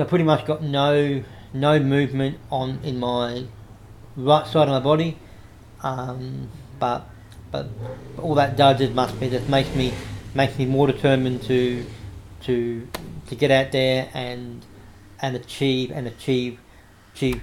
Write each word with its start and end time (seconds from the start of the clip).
I 0.00 0.04
pretty 0.04 0.24
much 0.24 0.46
got 0.46 0.62
no 0.62 1.22
no 1.52 1.78
movement 1.78 2.38
on 2.50 2.80
in 2.82 2.98
my 2.98 3.44
right 4.16 4.46
side 4.46 4.68
of 4.68 4.70
my 4.70 4.80
body, 4.80 5.18
um, 5.82 6.48
but 6.78 7.08
but 7.50 7.68
all 8.18 8.34
that 8.36 8.56
does 8.56 8.80
is 8.80 8.94
must 8.94 9.18
be 9.20 9.28
that 9.28 9.48
makes 9.48 9.74
me 9.74 9.92
makes 10.34 10.58
me 10.58 10.66
more 10.66 10.86
determined 10.86 11.42
to 11.42 11.84
to 12.42 12.88
to 13.28 13.34
get 13.34 13.50
out 13.50 13.72
there 13.72 14.08
and 14.14 14.64
and 15.20 15.36
achieve 15.36 15.90
and 15.90 16.06
achieve 16.06 16.58
achieve. 17.14 17.42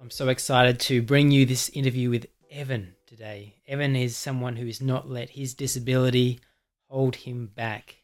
I'm 0.00 0.10
so 0.10 0.28
excited 0.28 0.78
to 0.80 1.02
bring 1.02 1.30
you 1.30 1.46
this 1.46 1.68
interview 1.70 2.10
with 2.10 2.26
Evan 2.50 2.96
today. 3.06 3.54
Evan 3.68 3.94
is 3.94 4.16
someone 4.16 4.56
who 4.56 4.66
has 4.66 4.80
not 4.80 5.08
let 5.08 5.30
his 5.30 5.54
disability 5.54 6.40
hold 6.88 7.14
him 7.14 7.46
back. 7.46 7.98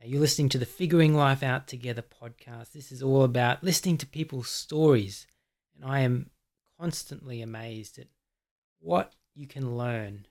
Now, 0.00 0.06
you're 0.06 0.20
listening 0.20 0.48
to 0.50 0.58
the 0.58 0.64
Figuring 0.64 1.14
Life 1.14 1.42
Out 1.42 1.68
Together 1.68 2.02
podcast. 2.02 2.72
This 2.72 2.90
is 2.90 3.02
all 3.02 3.22
about 3.22 3.62
listening 3.62 3.98
to 3.98 4.06
people's 4.06 4.48
stories, 4.48 5.26
and 5.76 5.84
I 5.84 6.00
am 6.00 6.30
constantly 6.80 7.42
amazed 7.42 7.98
at 7.98 8.06
what 8.80 9.12
you 9.34 9.46
can 9.46 9.76
learn 9.76 10.26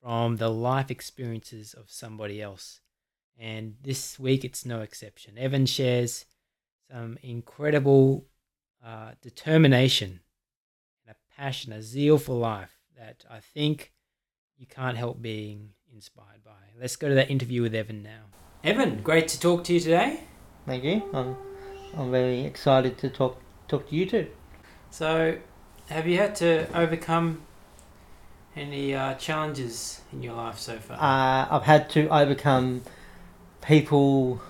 from 0.00 0.36
the 0.36 0.48
life 0.48 0.90
experiences 0.90 1.74
of 1.74 1.90
somebody 1.90 2.40
else. 2.40 2.80
And 3.36 3.74
this 3.82 4.20
week, 4.20 4.44
it's 4.44 4.64
no 4.64 4.82
exception. 4.82 5.36
Evan 5.36 5.66
shares 5.66 6.26
some 6.88 7.18
incredible 7.22 8.26
uh, 8.84 9.12
determination 9.20 10.20
and 11.04 11.16
a 11.16 11.34
passion, 11.36 11.72
a 11.72 11.82
zeal 11.82 12.16
for 12.16 12.36
life 12.38 12.79
that 13.00 13.24
I 13.30 13.40
think 13.40 13.92
you 14.58 14.66
can't 14.66 14.96
help 14.96 15.22
being 15.22 15.70
inspired 15.92 16.44
by. 16.44 16.50
Let's 16.78 16.96
go 16.96 17.08
to 17.08 17.14
that 17.14 17.30
interview 17.30 17.62
with 17.62 17.74
Evan 17.74 18.02
now. 18.02 18.24
Evan, 18.62 19.00
great 19.02 19.26
to 19.28 19.40
talk 19.40 19.64
to 19.64 19.72
you 19.72 19.80
today. 19.80 20.20
Thank 20.66 20.84
you. 20.84 21.02
I'm 21.14 21.36
I'm 21.96 22.10
very 22.10 22.42
excited 22.44 22.98
to 22.98 23.08
talk 23.08 23.40
talk 23.68 23.88
to 23.88 23.96
you 23.96 24.04
too. 24.04 24.26
So, 24.90 25.38
have 25.88 26.06
you 26.06 26.18
had 26.18 26.34
to 26.36 26.66
overcome 26.76 27.40
any 28.54 28.94
uh, 28.94 29.14
challenges 29.14 30.02
in 30.12 30.22
your 30.22 30.34
life 30.34 30.58
so 30.58 30.76
far? 30.76 30.96
Uh, 30.98 31.56
I've 31.56 31.62
had 31.62 31.88
to 31.90 32.06
overcome 32.08 32.82
people 33.62 34.42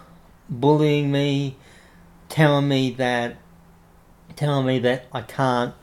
bullying 0.48 1.12
me, 1.12 1.56
telling 2.28 2.66
me 2.66 2.90
that, 2.94 3.36
telling 4.34 4.66
me 4.66 4.80
that 4.80 5.06
I 5.12 5.20
can't, 5.20 5.74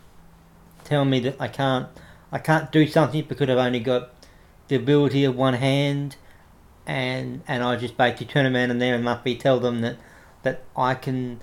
telling 0.83 1.09
me 1.09 1.21
that 1.21 1.37
I 1.39 1.47
can't, 1.47 1.87
I 2.31 2.39
can't 2.39 2.71
do 2.71 2.87
something 2.87 3.23
because 3.23 3.49
I've 3.49 3.57
only 3.57 3.79
got 3.79 4.09
the 4.67 4.75
ability 4.75 5.23
of 5.23 5.35
one 5.35 5.55
hand, 5.55 6.15
and 6.85 7.41
and 7.47 7.63
I 7.63 7.75
just 7.77 7.97
basically 7.97 8.27
turn 8.27 8.45
around 8.45 8.71
and 8.71 8.81
there 8.81 8.95
and 8.95 9.03
must 9.03 9.23
be 9.23 9.35
tell 9.35 9.59
them 9.59 9.81
that 9.81 9.97
that 10.43 10.63
I 10.75 10.93
can, 10.95 11.39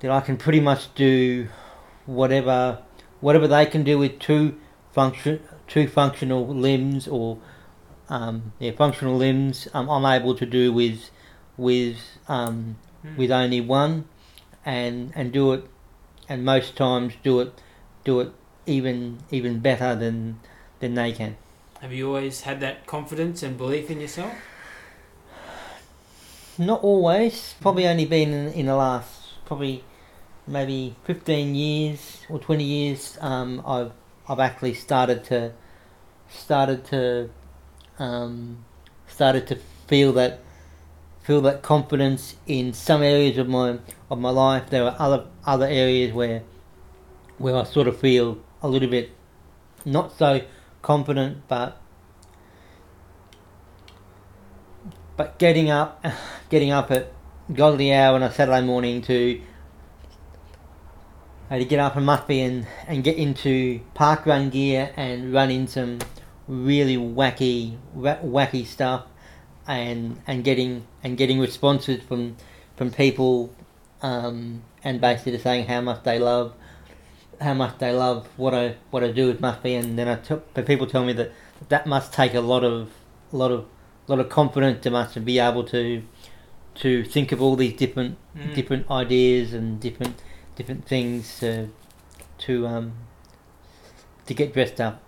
that 0.00 0.10
I 0.10 0.20
can 0.20 0.36
pretty 0.36 0.60
much 0.60 0.94
do 0.94 1.48
whatever 2.06 2.78
whatever 3.20 3.46
they 3.46 3.66
can 3.66 3.84
do 3.84 3.98
with 3.98 4.18
two 4.18 4.58
function 4.92 5.40
two 5.68 5.86
functional 5.86 6.46
limbs 6.46 7.06
or 7.06 7.38
um, 8.08 8.52
yeah, 8.58 8.72
functional 8.72 9.16
limbs 9.16 9.68
um, 9.72 9.88
I'm 9.88 10.04
able 10.04 10.34
to 10.34 10.44
do 10.44 10.72
with 10.72 11.10
with 11.56 11.98
um, 12.28 12.76
Hmm. 13.02 13.16
with 13.16 13.32
only 13.32 13.60
one 13.60 14.04
and 14.64 15.12
and 15.16 15.32
do 15.32 15.52
it 15.52 15.64
and 16.28 16.44
most 16.44 16.76
times 16.76 17.14
do 17.24 17.40
it 17.40 17.60
do 18.04 18.20
it 18.20 18.32
even 18.66 19.18
even 19.30 19.60
better 19.60 19.94
than 19.94 20.40
than 20.80 20.94
they 20.94 21.12
can. 21.12 21.36
Have 21.80 21.92
you 21.92 22.08
always 22.08 22.42
had 22.42 22.60
that 22.60 22.86
confidence 22.86 23.42
and 23.42 23.58
belief 23.58 23.90
in 23.90 24.00
yourself? 24.00 24.32
Not 26.58 26.82
always. 26.84 27.54
Probably 27.60 27.88
only 27.88 28.04
been 28.04 28.32
in, 28.32 28.52
in 28.52 28.66
the 28.66 28.76
last 28.76 29.10
probably 29.46 29.82
maybe 30.46 30.94
fifteen 31.04 31.54
years 31.54 32.24
or 32.28 32.38
twenty 32.38 32.64
years. 32.64 33.18
Um, 33.20 33.62
I've 33.66 33.92
I've 34.28 34.38
actually 34.38 34.74
started 34.74 35.24
to 35.24 35.52
started 36.28 36.84
to 36.86 37.30
um, 37.98 38.64
started 39.08 39.46
to 39.48 39.56
feel 39.86 40.12
that 40.12 40.40
feel 41.22 41.40
that 41.42 41.62
confidence 41.62 42.36
in 42.46 42.72
some 42.72 43.02
areas 43.02 43.38
of 43.38 43.48
my 43.48 43.78
of 44.10 44.18
my 44.18 44.30
life. 44.30 44.70
There 44.70 44.84
are 44.84 44.96
other 44.98 45.26
other 45.44 45.66
areas 45.66 46.12
where 46.12 46.42
where 47.38 47.56
I 47.56 47.64
sort 47.64 47.88
of 47.88 47.98
feel 47.98 48.38
a 48.62 48.68
little 48.68 48.88
bit 48.88 49.10
not 49.84 50.16
so 50.16 50.40
confident, 50.80 51.42
but 51.48 51.80
but 55.16 55.38
getting 55.38 55.70
up, 55.70 56.04
getting 56.50 56.70
up 56.70 56.90
at 56.90 57.12
godly 57.52 57.92
hour 57.92 58.14
on 58.14 58.22
a 58.22 58.32
Saturday 58.32 58.64
morning 58.64 59.02
to 59.02 59.40
uh, 61.50 61.58
to 61.58 61.64
get 61.64 61.78
up 61.78 61.96
and 61.96 62.26
be 62.26 62.40
and, 62.40 62.66
and 62.86 63.04
get 63.04 63.16
into 63.16 63.80
park 63.94 64.24
run 64.26 64.48
gear 64.48 64.92
and 64.96 65.32
run 65.32 65.50
in 65.50 65.66
some 65.66 65.98
really 66.48 66.96
wacky 66.96 67.76
wa- 67.92 68.16
wacky 68.16 68.64
stuff 68.64 69.04
and 69.66 70.20
and 70.26 70.44
getting 70.44 70.86
and 71.02 71.16
getting 71.16 71.38
responses 71.38 72.02
from 72.02 72.36
from 72.76 72.90
people 72.90 73.54
um, 74.00 74.62
and 74.82 75.00
basically 75.00 75.38
saying 75.38 75.66
how 75.66 75.80
much 75.80 76.02
they 76.04 76.18
love 76.18 76.54
how 77.40 77.54
much 77.54 77.78
they 77.78 77.92
love 77.92 78.28
what 78.36 78.54
I 78.54 78.76
what 78.90 79.02
I 79.02 79.10
do 79.12 79.26
with 79.28 79.40
Muffy 79.40 79.78
and 79.78 79.98
then 79.98 80.08
I 80.08 80.16
took 80.16 80.52
but 80.54 80.66
people 80.66 80.86
tell 80.86 81.04
me 81.04 81.12
that 81.14 81.32
that 81.68 81.86
must 81.86 82.12
take 82.12 82.34
a 82.34 82.40
lot 82.40 82.64
of 82.64 82.90
a 83.32 83.36
lot 83.36 83.50
of 83.50 83.66
lot 84.08 84.18
of 84.20 84.28
confidence 84.28 84.82
to 84.84 84.90
must 84.90 85.24
be 85.24 85.38
able 85.38 85.64
to 85.64 86.02
to 86.76 87.04
think 87.04 87.32
of 87.32 87.40
all 87.42 87.56
these 87.56 87.74
different 87.74 88.16
Mm. 88.36 88.54
different 88.54 88.90
ideas 88.90 89.52
and 89.52 89.78
different 89.78 90.22
different 90.56 90.86
things 90.86 91.38
to 91.40 91.68
to 92.38 92.66
um 92.66 92.92
to 94.26 94.32
get 94.34 94.54
dressed 94.54 94.80
up 94.80 95.02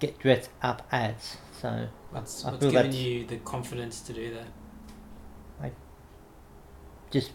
get 0.00 0.18
dressed 0.18 0.50
up 0.62 0.86
as 0.90 1.36
so 1.60 1.88
What's, 2.10 2.44
I 2.44 2.50
what's 2.50 2.66
given 2.66 2.92
you 2.92 3.26
the 3.26 3.36
confidence 3.38 4.00
to 4.02 4.12
do 4.12 4.34
that? 4.34 4.46
Like 5.60 5.74
just 7.10 7.30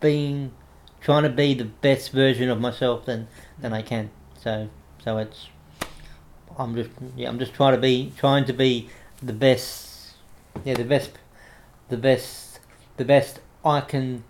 being 0.00 0.52
trying 1.06 1.22
to 1.22 1.34
be 1.44 1.54
the 1.54 1.64
best 1.88 2.10
version 2.22 2.48
of 2.54 2.58
myself 2.60 3.04
than 3.08 3.20
than 3.62 3.72
I 3.80 3.82
can 3.82 4.10
so 4.44 4.68
so 5.04 5.18
it's 5.18 5.40
I'm 6.58 6.74
just 6.74 6.90
yeah 7.16 7.28
I'm 7.30 7.38
just 7.38 7.54
trying 7.54 7.74
to 7.74 7.80
be 7.90 8.12
trying 8.16 8.44
to 8.46 8.52
be 8.52 8.88
the 9.22 9.32
best 9.32 10.14
yeah 10.64 10.74
the 10.74 10.84
best 10.94 11.10
the 11.88 11.96
best 12.08 12.58
the 12.96 13.04
best 13.04 13.40
I 13.64 13.80
can 13.92 14.24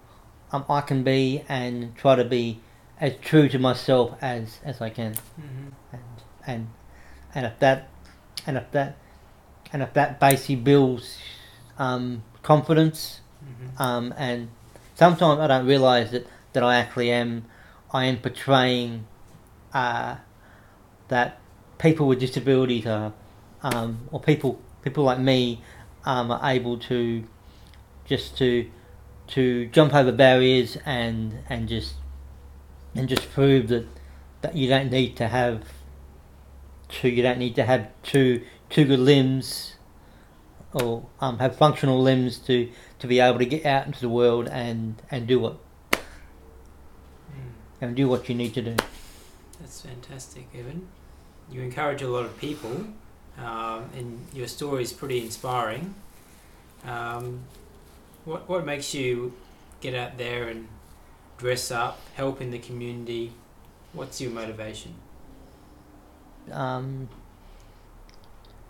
um, 0.52 0.64
I 0.68 0.80
can 0.82 1.02
be 1.02 1.42
and 1.48 1.96
try 1.96 2.14
to 2.16 2.24
be 2.24 2.60
as 3.00 3.12
true 3.28 3.48
to 3.48 3.58
myself 3.58 4.08
as 4.20 4.60
as 4.64 4.80
I 4.80 4.90
can 4.90 5.12
Mm-hmm. 5.14 5.68
and 5.92 6.02
and 6.46 6.62
and 7.34 7.46
if 7.46 7.58
that 7.64 7.88
and 8.46 8.56
if 8.56 8.70
that 8.72 8.96
and 9.72 9.82
if 9.82 9.92
that 9.94 10.20
basically 10.20 10.56
builds 10.56 11.18
um, 11.78 12.22
confidence 12.42 13.20
Mm-hmm. 13.46 13.82
um, 13.82 14.14
and 14.16 14.48
sometimes 14.96 15.38
I 15.40 15.46
don't 15.46 15.66
realize 15.66 16.10
that, 16.10 16.26
that 16.56 16.64
I 16.64 16.76
actually 16.76 17.10
am 17.10 17.44
I 17.92 18.06
am 18.06 18.16
portraying 18.16 19.06
uh, 19.74 20.16
that 21.08 21.38
people 21.76 22.08
with 22.08 22.18
disabilities 22.18 22.86
are 22.86 23.12
um, 23.62 24.08
or 24.10 24.20
people 24.20 24.58
people 24.80 25.04
like 25.04 25.18
me 25.18 25.60
um, 26.06 26.30
are 26.30 26.40
able 26.50 26.78
to 26.78 27.24
just 28.06 28.38
to 28.38 28.70
to 29.28 29.66
jump 29.66 29.94
over 29.94 30.12
barriers 30.12 30.78
and 30.86 31.40
and 31.50 31.68
just 31.68 31.96
and 32.94 33.06
just 33.06 33.30
prove 33.32 33.68
that 33.68 33.86
that 34.40 34.56
you 34.56 34.66
don't 34.66 34.90
need 34.90 35.14
to 35.16 35.28
have 35.28 35.62
two 36.88 37.10
you 37.10 37.22
don't 37.22 37.38
need 37.38 37.54
to 37.56 37.64
have 37.64 37.90
two 38.02 38.42
two 38.70 38.86
good 38.86 39.00
limbs 39.00 39.74
or 40.72 41.06
um, 41.20 41.38
have 41.38 41.56
functional 41.56 42.00
limbs 42.00 42.38
to, 42.38 42.70
to 42.98 43.06
be 43.06 43.20
able 43.20 43.38
to 43.38 43.46
get 43.46 43.64
out 43.64 43.86
into 43.86 44.00
the 44.00 44.08
world 44.08 44.48
and, 44.48 45.00
and 45.10 45.26
do 45.26 45.38
what. 45.38 45.58
And 47.86 47.96
do 47.96 48.08
what 48.08 48.28
you 48.28 48.34
need 48.34 48.54
to 48.54 48.62
do. 48.62 48.76
That's 49.60 49.80
fantastic, 49.80 50.48
Evan. 50.54 50.88
You 51.50 51.62
encourage 51.62 52.02
a 52.02 52.08
lot 52.08 52.24
of 52.24 52.36
people, 52.38 52.86
um, 53.38 53.90
and 53.96 54.26
your 54.34 54.48
story 54.48 54.82
is 54.82 54.92
pretty 54.92 55.22
inspiring. 55.22 55.94
Um, 56.84 57.40
what 58.24 58.48
what 58.48 58.66
makes 58.66 58.94
you 58.94 59.32
get 59.80 59.94
out 59.94 60.18
there 60.18 60.48
and 60.48 60.68
dress 61.38 61.70
up, 61.70 62.00
help 62.14 62.40
in 62.40 62.50
the 62.50 62.58
community? 62.58 63.32
What's 63.92 64.20
your 64.20 64.30
motivation? 64.30 64.94
Um, 66.50 67.08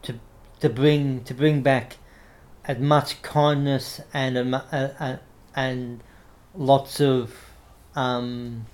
to 0.03 0.19
to 0.61 0.69
bring 0.69 1.25
to 1.25 1.35
bring 1.35 1.63
back 1.63 1.97
as 2.65 2.79
much 2.79 3.23
kindness 3.23 4.01
and 4.13 4.55
uh, 4.55 4.61
uh, 4.73 5.17
and 5.55 6.03
lots 6.55 7.01
of 7.01 7.35
um, 7.95 8.67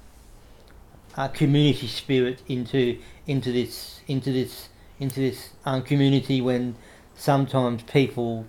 uh, 1.17 1.29
community 1.29 1.87
spirit 1.87 2.43
into 2.49 2.99
into 3.26 3.53
this 3.53 4.00
into 4.09 4.32
this 4.32 4.69
into 4.99 5.20
this 5.20 5.50
um, 5.64 5.82
community 5.82 6.41
when 6.41 6.75
sometimes 7.14 7.82
people 7.85 8.47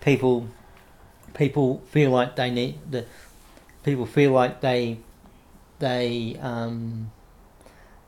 people 0.00 0.48
people 1.34 1.82
feel 1.90 2.10
like 2.10 2.36
they 2.36 2.50
need 2.50 2.78
the 2.90 3.06
people 3.82 4.06
feel 4.06 4.32
like 4.32 4.60
they 4.60 4.98
they 5.78 6.36
um, 6.40 7.10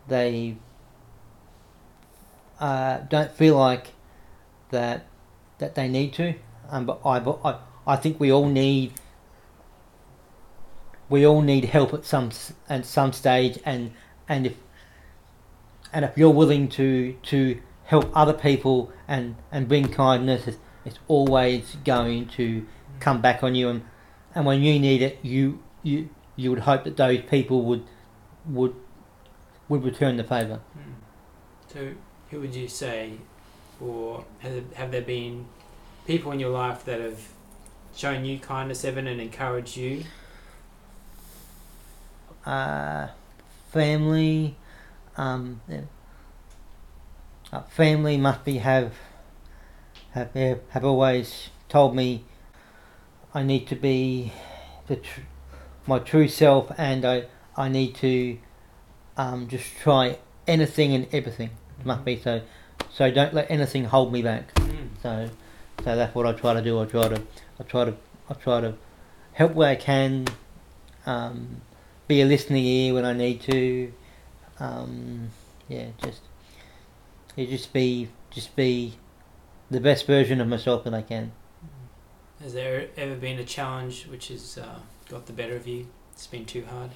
they 0.09 0.57
uh, 2.61 2.99
don't 3.09 3.33
feel 3.33 3.57
like 3.57 3.89
that 4.71 5.07
that 5.59 5.75
they 5.75 5.89
need 5.89 6.13
to. 6.15 6.35
Um, 6.69 6.87
but 6.87 7.01
I, 7.05 7.19
I 7.19 7.59
I 7.87 7.97
think 7.97 8.19
we 8.19 8.33
all 8.33 8.47
need 8.47 8.93
we 11.09 11.27
all 11.27 11.43
need 11.43 11.67
help 11.67 11.93
at 11.95 12.05
some 12.05 12.31
at 12.69 12.87
some 12.87 13.13
stage, 13.13 13.59
and 13.65 13.93
and 14.29 14.47
if 14.47 14.57
and 15.93 16.05
if 16.05 16.17
you're 16.17 16.31
willing 16.31 16.69
to 16.71 17.17
to 17.25 17.61
help 17.85 18.11
other 18.15 18.33
people 18.33 18.93
and 19.07 19.37
and 19.53 19.69
bring 19.69 19.89
kindness, 19.89 20.47
it's, 20.47 20.59
it's 20.85 20.99
always 21.09 21.77
going 21.85 22.27
to 22.29 22.67
come 23.01 23.21
back 23.21 23.43
on 23.43 23.55
you, 23.55 23.69
and 23.69 23.85
and 24.35 24.47
when 24.47 24.63
you 24.63 24.79
need 24.79 25.03
it, 25.03 25.19
you 25.23 25.63
you 25.83 26.09
you 26.37 26.51
would 26.51 26.61
hope 26.61 26.85
that 26.85 26.97
those 26.97 27.21
people 27.23 27.63
would 27.63 27.85
would 28.47 28.75
would 29.69 29.85
return 29.85 30.17
the 30.17 30.25
favour. 30.25 30.61
Hmm. 30.73 30.93
So, 31.73 31.93
who 32.31 32.41
would 32.41 32.55
you 32.55 32.69
say, 32.69 33.15
or 33.81 34.25
have, 34.41 34.73
have 34.75 34.91
there 34.91 35.03
been 35.03 35.47
people 36.07 36.33
in 36.33 36.41
your 36.41 36.51
life 36.51 36.85
that 36.85 37.01
have 37.01 37.29
shown 37.95 38.25
you 38.25 38.39
kindness, 38.39 38.85
Evan, 38.85 39.07
and 39.07 39.21
encouraged 39.21 39.77
you? 39.77 40.05
Uh, 42.47 43.09
family, 43.71 44.57
um, 45.17 45.61
uh, 47.53 47.61
family 47.63 48.17
must 48.17 48.45
be 48.45 48.59
have 48.59 48.93
have 50.13 50.61
have 50.69 50.85
always 50.85 51.51
told 51.69 51.97
me 51.97 52.25
I 53.33 53.43
need 53.43 53.67
to 53.69 53.77
be 53.77 54.33
the 54.87 54.97
tr- 54.97 55.21
my 55.87 55.99
true 55.99 56.29
self, 56.29 56.71
and 56.79 57.05
I 57.05 57.25
I 57.57 57.69
need 57.69 57.95
to 57.97 58.39
um, 59.17 59.49
just 59.49 59.75
try 59.77 60.19
anything 60.47 60.95
and 60.95 61.07
everything. 61.13 61.51
It 61.81 61.87
must 61.87 62.05
be 62.05 62.19
so. 62.21 62.43
So 62.93 63.11
don't 63.11 63.35
let 63.35 63.51
anything 63.51 63.85
hold 63.87 64.13
me 64.13 64.23
back. 64.23 64.55
Mm. 64.55 64.89
So, 65.03 65.29
so 65.83 65.97
that's 65.97 66.15
what 66.15 66.27
I 66.27 66.33
try 66.33 66.55
to 66.55 66.63
do. 66.63 66.81
I 66.81 66.85
try 66.85 67.09
to, 67.09 67.21
I 67.59 67.63
try 67.65 67.85
to, 67.87 67.95
I 68.31 68.35
try 68.35 68.61
to 68.61 68.75
help 69.33 69.55
where 69.55 69.71
I 69.71 69.75
can. 69.75 70.27
Um, 71.05 71.61
be 72.09 72.21
a 72.21 72.25
listening 72.25 72.65
ear 72.65 72.95
when 72.95 73.05
I 73.05 73.13
need 73.13 73.41
to. 73.43 73.93
Um, 74.61 75.31
yeah, 75.69 75.87
just, 76.03 76.21
yeah, 77.37 77.47
just 77.47 77.73
be, 77.73 78.09
just 78.31 78.55
be 78.57 78.95
the 79.71 79.81
best 79.81 80.07
version 80.07 80.41
of 80.41 80.49
myself 80.49 80.85
that 80.85 80.95
I 80.95 81.03
can. 81.03 81.33
Has 82.41 82.53
there 82.53 82.89
ever 82.97 83.15
been 83.15 83.39
a 83.39 83.45
challenge 83.45 84.07
which 84.07 84.29
has 84.29 84.59
uh, 84.59 84.79
got 85.09 85.27
the 85.27 85.33
better 85.33 85.57
of 85.57 85.67
you? 85.67 85.87
It's 86.13 86.27
been 86.27 86.45
too 86.45 86.65
hard. 86.67 86.91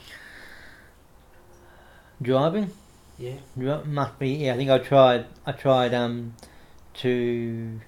Driving, 2.20 2.70
Yeah. 3.18 3.34
Dri- 3.56 3.84
must 3.84 4.18
be. 4.18 4.30
Yeah, 4.30 4.54
I 4.54 4.56
think 4.56 4.70
I 4.70 4.78
tried. 4.78 5.26
I 5.46 5.52
tried 5.52 5.94
um, 5.94 6.34
to, 6.94 7.80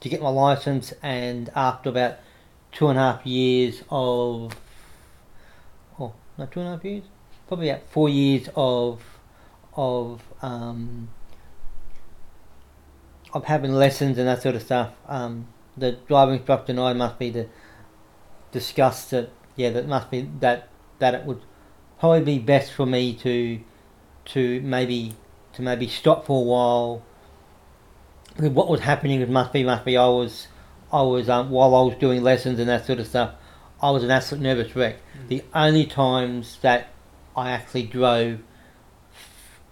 to 0.00 0.08
get 0.08 0.22
my 0.22 0.28
license, 0.28 0.92
and 1.02 1.50
after 1.54 1.88
about 1.90 2.18
two 2.72 2.88
and 2.88 2.98
a 2.98 3.02
half 3.02 3.26
years 3.26 3.82
of 3.90 4.54
not 6.38 6.52
two 6.52 6.60
and 6.60 6.68
a 6.68 6.72
half 6.72 6.84
years? 6.84 7.04
Probably 7.46 7.70
about 7.70 7.88
four 7.88 8.08
years 8.08 8.48
of 8.56 9.02
of 9.76 10.22
um 10.42 11.08
of 13.32 13.44
having 13.44 13.72
lessons 13.72 14.18
and 14.18 14.28
that 14.28 14.42
sort 14.42 14.54
of 14.54 14.62
stuff. 14.62 14.92
Um 15.08 15.48
the 15.76 15.92
driving 16.06 16.36
instructor 16.36 16.72
and 16.72 16.80
I 16.80 16.92
must 16.92 17.18
be 17.18 17.30
the 17.30 17.48
discussed 18.52 19.10
that 19.10 19.30
yeah 19.56 19.70
that 19.70 19.86
must 19.88 20.10
be 20.10 20.28
that 20.40 20.68
that 21.00 21.14
it 21.14 21.24
would 21.24 21.42
probably 21.98 22.22
be 22.22 22.38
best 22.38 22.72
for 22.72 22.86
me 22.86 23.14
to 23.14 23.60
to 24.26 24.60
maybe 24.60 25.14
to 25.54 25.62
maybe 25.62 25.88
stop 25.88 26.26
for 26.26 26.40
a 26.40 26.44
while. 26.44 27.02
What 28.36 28.68
was 28.68 28.80
happening 28.80 29.30
must 29.32 29.52
be 29.52 29.64
must 29.64 29.84
be 29.84 29.96
I 29.96 30.06
was 30.06 30.48
I 30.92 31.02
was 31.02 31.28
um, 31.28 31.50
while 31.50 31.74
I 31.74 31.82
was 31.82 31.96
doing 31.96 32.22
lessons 32.22 32.58
and 32.58 32.68
that 32.68 32.86
sort 32.86 32.98
of 32.98 33.06
stuff 33.06 33.34
I 33.84 33.90
was 33.90 34.02
an 34.02 34.10
absolute 34.10 34.42
nervous 34.42 34.74
wreck 34.74 34.96
Mm. 34.96 35.28
the 35.28 35.44
only 35.54 35.84
times 35.84 36.58
that 36.62 36.88
I 37.36 37.50
actually 37.50 37.82
drove, 37.82 38.40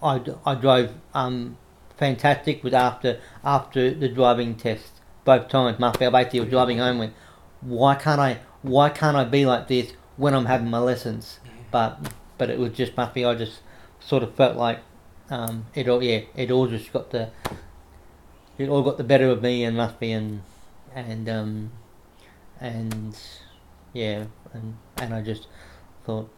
I, 0.03 0.21
I 0.45 0.55
drove 0.55 0.93
um, 1.15 1.57
fantastic 1.97 2.63
was 2.63 2.75
after 2.75 3.21
after 3.43 3.95
the 3.95 4.09
driving 4.09 4.55
test. 4.55 4.91
Both 5.25 5.49
times, 5.49 5.79
my 5.79 5.93
fair 5.93 6.11
basically 6.11 6.41
was 6.41 6.51
driving 6.51 6.79
home 6.79 6.99
went, 6.99 7.15
why 7.63 7.95
can't 7.95 8.21
I 8.21 8.41
why 8.61 8.91
can't 8.91 9.17
I 9.17 9.25
be 9.25 9.47
like 9.47 9.69
this 9.69 9.93
when 10.17 10.35
I'm 10.35 10.47
having 10.47 10.69
my 10.69 10.81
lessons? 10.91 11.39
Yeah. 11.45 11.51
But 11.71 12.13
but 12.39 12.51
it 12.51 12.59
was 12.59 12.73
just 12.73 12.97
must 12.97 13.15
be 13.15 13.25
I 13.25 13.35
just 13.35 13.61
sort 14.01 14.23
of 14.23 14.35
felt 14.35 14.57
like 14.57 14.81
um, 15.31 15.67
it 15.75 15.89
all 15.89 16.03
yeah 16.03 16.21
it 16.37 16.51
all 16.51 16.67
just 16.67 16.93
got 16.93 17.11
the 17.13 17.31
it 18.59 18.69
all 18.69 18.83
got 18.83 18.99
the 18.99 19.05
better 19.05 19.29
of 19.31 19.41
me 19.41 19.65
and 19.65 19.77
must 19.77 19.99
be 19.99 20.13
and 20.13 20.43
and 20.95 21.29
um, 21.29 21.71
and 22.61 23.17
yeah 23.93 24.25
and 24.53 24.77
and 24.99 25.15
I 25.15 25.23
just 25.23 25.47
thought 26.05 26.31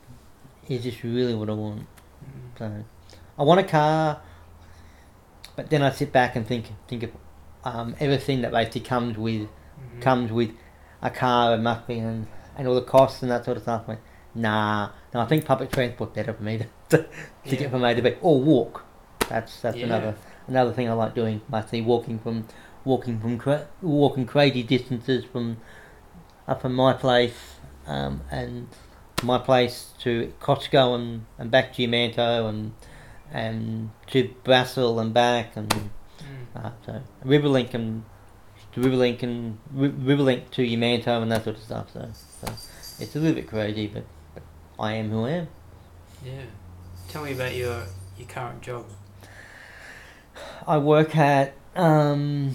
is 0.69 0.85
this 0.85 1.05
really 1.05 1.35
what 1.35 1.51
I 1.51 1.53
want? 1.53 1.81
Mm. 1.81 2.59
So 2.59 2.85
I 3.39 3.43
want 3.43 3.61
a 3.61 3.65
car, 3.65 4.21
but 5.57 5.71
then 5.71 5.83
I 5.83 5.91
sit 5.91 6.13
back 6.13 6.37
and 6.37 6.47
think 6.47 6.67
think 6.89 7.03
of 7.05 7.11
um, 7.65 7.95
everything 8.01 8.43
that 8.43 8.51
basically 8.53 8.83
comes 8.83 9.17
with 9.19 9.49
Mhm. 9.97 10.01
comes 10.03 10.31
with 10.33 10.51
a 11.03 11.11
car 11.11 11.53
and 11.55 11.65
be 11.87 11.99
and, 11.99 12.27
and 12.57 12.69
all 12.69 12.75
the 12.77 12.83
costs 12.83 13.23
and 13.23 13.31
that 13.31 13.45
sort 13.45 13.57
of 13.57 13.65
stuff. 13.65 13.89
Went, 13.89 14.01
nah, 14.35 14.91
no, 15.13 15.21
I 15.21 15.27
think 15.27 15.45
public 15.45 15.73
transport 15.73 16.15
better 16.15 16.33
for 16.33 16.43
me 16.43 16.59
to, 16.59 16.65
to, 16.91 16.99
to 17.03 17.09
Yeah. 17.45 17.55
get 17.57 17.71
from 17.71 17.85
A 17.85 17.95
to 17.95 18.01
B 18.03 18.15
or 18.23 18.41
walk. 18.41 18.85
That's 19.29 19.61
that's 19.61 19.77
Yeah. 19.77 19.87
another 19.87 20.15
another 20.47 20.73
thing 20.73 20.89
I 20.89 20.93
like 20.93 21.15
doing. 21.15 21.41
I 21.53 21.63
see 21.63 21.81
walking 21.83 22.19
from 22.21 22.47
walking 22.85 23.19
from 23.21 23.39
cra- 23.39 23.67
walking 23.83 24.27
crazy 24.27 24.63
distances 24.63 25.25
from 25.25 25.57
up 26.47 26.61
from 26.63 26.75
my 26.75 26.93
place 26.93 27.35
um, 27.87 28.21
and 28.31 28.69
my 29.23 29.39
place 29.39 29.93
to 30.01 30.33
Costco 30.41 30.95
and, 30.95 31.27
and 31.39 31.51
back 31.51 31.73
to 31.75 31.87
Yamanto 31.87 32.49
and 32.49 32.73
and 33.33 33.91
to 34.09 34.29
Brassall 34.45 35.01
and 35.01 35.13
back 35.15 35.57
and 35.57 35.91
Mm. 36.25 36.65
uh, 36.65 36.71
so 36.87 37.03
Riverlink 37.25 37.75
and 37.75 38.05
to 38.73 38.81
Riverlink 38.81 39.23
and 39.23 39.59
Ri- 39.73 39.91
Riverlink 39.91 40.51
to 40.53 40.63
Yamanto 40.63 41.21
and 41.21 41.31
that 41.33 41.45
sort 41.45 41.57
of 41.57 41.63
stuff. 41.63 41.93
So, 41.93 42.09
so 42.41 42.53
it's 43.03 43.15
a 43.17 43.19
little 43.19 43.35
bit 43.35 43.49
crazy, 43.49 43.89
but, 43.89 44.05
but 44.33 44.43
I 44.79 44.93
am 44.95 45.11
who 45.11 45.25
I 45.27 45.31
am. 45.31 45.49
Yeah. 46.25 46.43
Tell 47.09 47.25
me 47.25 47.33
about 47.33 47.55
your 47.55 47.83
your 48.17 48.29
current 48.29 48.63
job. 48.63 48.87
I 50.67 50.79
work 50.79 51.17
at 51.17 51.55
um, 51.77 52.55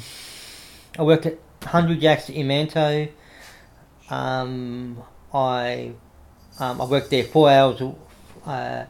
I 0.98 1.04
work 1.04 1.26
at 1.26 1.38
Hungry 1.64 1.98
Jack's 1.98 2.30
at 2.30 2.36
Yamanto. 2.36 3.10
Um, 4.10 5.04
I 5.34 5.94
um, 6.60 6.82
I 6.82 6.86
work 6.86 7.10
there 7.10 7.24
four 7.24 7.50
hours, 7.50 7.82
uh, 8.46 8.86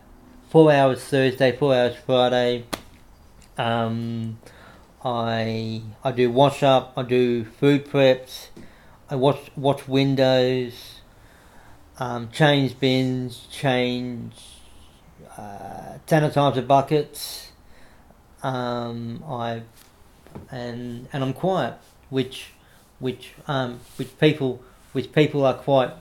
four 0.49 0.71
hours 0.71 1.03
Thursday, 1.03 1.51
four 1.55 1.75
hours 1.75 1.95
Friday. 2.05 2.65
Um, 3.57 4.39
I 5.03 5.81
I 6.03 6.11
do 6.11 6.31
wash 6.31 6.63
up. 6.63 6.93
I 6.95 7.03
do 7.03 7.43
food 7.43 7.85
preps. 7.85 8.47
I 9.09 9.15
watch 9.15 9.51
watch 9.57 9.87
windows. 9.87 11.01
Um, 11.99 12.29
change 12.31 12.79
bins. 12.79 13.45
Change 13.51 14.33
uh, 15.37 15.97
sanitizer 16.07 16.65
buckets. 16.65 17.51
Um, 18.41 19.21
I 19.27 19.63
and 20.49 21.09
and 21.11 21.23
I'm 21.23 21.33
quiet, 21.33 21.73
which 22.09 22.53
which 22.99 23.33
um, 23.47 23.81
which 23.97 24.17
people 24.17 24.63
which 24.93 25.11
people 25.11 25.45
are 25.45 25.53
quite 25.53 25.91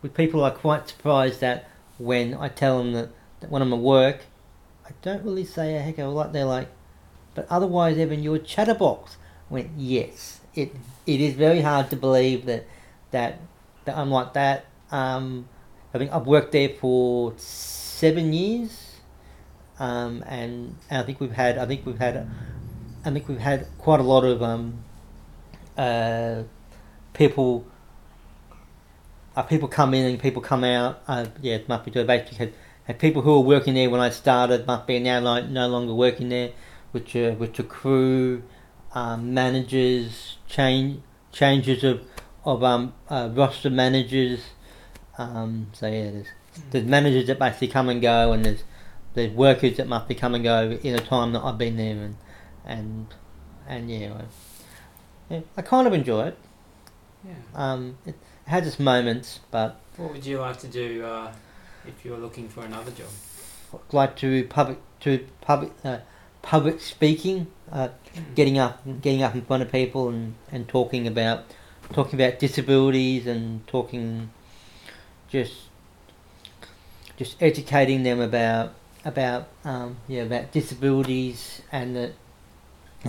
which 0.00 0.14
people 0.14 0.44
are 0.44 0.50
quite 0.50 0.88
surprised 0.88 1.42
at 1.42 1.68
when 1.98 2.34
I 2.34 2.48
tell 2.48 2.78
them 2.78 2.92
that, 2.92 3.08
that 3.40 3.50
when 3.50 3.62
I'm 3.62 3.72
at 3.72 3.78
work, 3.78 4.20
I 4.84 4.90
don't 5.02 5.24
really 5.24 5.44
say 5.44 5.76
a 5.76 5.80
heck 5.80 5.98
of 5.98 6.06
a 6.06 6.10
lot. 6.10 6.32
They're 6.32 6.44
like, 6.44 6.68
but 7.34 7.46
otherwise, 7.50 7.98
Evan, 7.98 8.22
you're 8.22 8.36
a 8.36 8.40
chatterbox. 8.40 9.16
I 9.50 9.54
went 9.54 9.70
yes. 9.76 10.40
It 10.54 10.74
it 11.06 11.20
is 11.20 11.34
very 11.34 11.60
hard 11.60 11.90
to 11.90 11.96
believe 11.96 12.46
that 12.46 12.66
that 13.10 13.40
that 13.84 13.96
I'm 13.96 14.10
like 14.10 14.32
that. 14.34 14.66
Um, 14.90 15.48
I 15.92 15.98
think 15.98 16.12
I've 16.12 16.26
worked 16.26 16.52
there 16.52 16.68
for 16.68 17.32
seven 17.36 18.32
years, 18.32 18.96
um, 19.78 20.22
and, 20.26 20.76
and 20.90 21.02
I 21.02 21.02
think 21.02 21.20
we've 21.20 21.32
had 21.32 21.58
I 21.58 21.66
think 21.66 21.86
we've 21.86 21.98
had 21.98 22.28
I 23.04 23.10
think 23.10 23.28
we've 23.28 23.38
had 23.38 23.66
quite 23.78 24.00
a 24.00 24.02
lot 24.02 24.24
of 24.24 24.42
um, 24.42 24.84
uh, 25.76 26.42
people 27.12 27.66
uh, 29.36 29.42
people 29.42 29.68
come 29.68 29.92
in 29.94 30.06
and 30.06 30.18
people 30.18 30.40
come 30.42 30.64
out. 30.64 31.02
Uh, 31.06 31.26
yeah, 31.42 31.56
it 31.56 31.68
must 31.68 31.84
be 31.84 31.90
to 31.92 32.04
basically 32.04 32.38
had, 32.38 32.52
had 32.84 32.98
people 32.98 33.22
who 33.22 33.32
were 33.32 33.46
working 33.46 33.74
there 33.74 33.90
when 33.90 34.00
I 34.00 34.08
started 34.10 34.66
must 34.66 34.86
be 34.86 34.98
now 34.98 35.20
like 35.20 35.46
no 35.46 35.68
longer 35.68 35.94
working 35.94 36.30
there, 36.30 36.52
which 36.92 37.14
are 37.14 37.32
which 37.32 37.60
are 37.60 37.64
crew, 37.64 38.42
um, 38.94 39.34
managers, 39.34 40.38
change 40.48 41.02
changes 41.32 41.84
of 41.84 42.02
of 42.44 42.64
um, 42.64 42.94
uh, 43.10 43.28
roster 43.32 43.70
managers. 43.70 44.40
Um, 45.18 45.68
so 45.72 45.86
yeah, 45.86 46.10
there's 46.10 46.26
there's 46.70 46.84
managers 46.86 47.26
that 47.26 47.38
basically 47.38 47.68
come 47.68 47.90
and 47.90 48.00
go, 48.00 48.32
and 48.32 48.44
there's 48.44 48.64
there's 49.12 49.32
workers 49.32 49.76
that 49.76 49.86
must 49.86 50.08
be 50.08 50.14
come 50.14 50.34
and 50.34 50.42
go 50.42 50.78
in 50.82 50.94
the 50.94 51.00
time 51.00 51.32
that 51.34 51.42
I've 51.42 51.58
been 51.58 51.76
there, 51.76 51.96
and 51.96 52.16
and 52.64 53.06
and 53.68 53.90
yeah, 53.90 54.14
I, 54.14 55.34
yeah, 55.34 55.40
I 55.58 55.62
kind 55.62 55.86
of 55.86 55.92
enjoy 55.92 56.28
it. 56.28 56.38
Yeah. 57.24 57.34
Um, 57.54 57.98
it 58.06 58.14
has 58.46 58.66
its 58.66 58.78
moments, 58.78 59.40
but 59.50 59.80
What 59.96 60.12
would 60.12 60.26
you 60.26 60.40
like 60.40 60.58
to 60.60 60.68
do 60.68 61.04
uh, 61.04 61.32
if 61.86 62.04
you 62.04 62.12
were 62.12 62.18
looking 62.18 62.48
for 62.48 62.64
another 62.64 62.90
job? 62.90 63.08
I'd 63.74 63.92
like 63.92 64.16
to 64.16 64.44
public 64.44 64.78
to 65.00 65.26
public 65.40 65.72
uh, 65.84 65.98
public 66.42 66.80
speaking, 66.80 67.48
uh, 67.70 67.88
getting 68.34 68.58
up 68.58 68.82
getting 69.02 69.22
up 69.22 69.34
in 69.34 69.42
front 69.42 69.62
of 69.62 69.72
people 69.72 70.08
and, 70.08 70.34
and 70.50 70.68
talking 70.68 71.06
about 71.06 71.44
talking 71.92 72.20
about 72.20 72.38
disabilities 72.38 73.26
and 73.26 73.66
talking 73.66 74.30
just 75.28 75.54
just 77.16 77.36
educating 77.40 78.02
them 78.02 78.20
about 78.20 78.74
about 79.04 79.48
um, 79.64 79.96
yeah 80.08 80.22
about 80.22 80.52
disabilities 80.52 81.62
and 81.72 81.96
that 81.96 82.12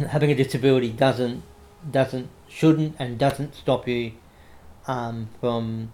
having 0.09 0.31
a 0.31 0.35
disability 0.35 0.89
doesn't 0.89 1.43
doesn't 1.89 2.29
shouldn't 2.47 2.95
and 2.99 3.17
doesn't 3.17 3.55
stop 3.55 3.87
you 3.87 4.11
um, 4.87 5.29
from 5.39 5.91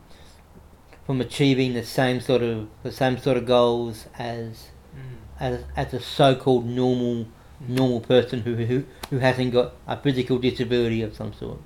from 1.05 1.19
achieving 1.19 1.73
the 1.73 1.83
same 1.83 2.21
sort 2.21 2.41
of 2.41 2.67
the 2.83 2.91
same 2.91 3.17
sort 3.17 3.37
of 3.37 3.45
goals 3.45 4.05
as 4.17 4.69
Mm. 4.95 5.15
as 5.39 5.63
as 5.75 5.93
a 5.93 5.99
so-called 5.99 6.67
normal 6.67 7.25
normal 7.67 7.99
person 7.99 8.41
who 8.41 8.55
who 8.55 8.83
who 9.09 9.17
hasn't 9.17 9.51
got 9.51 9.73
a 9.87 9.97
physical 9.97 10.37
disability 10.37 11.01
of 11.01 11.15
some 11.15 11.33
sort. 11.33 11.57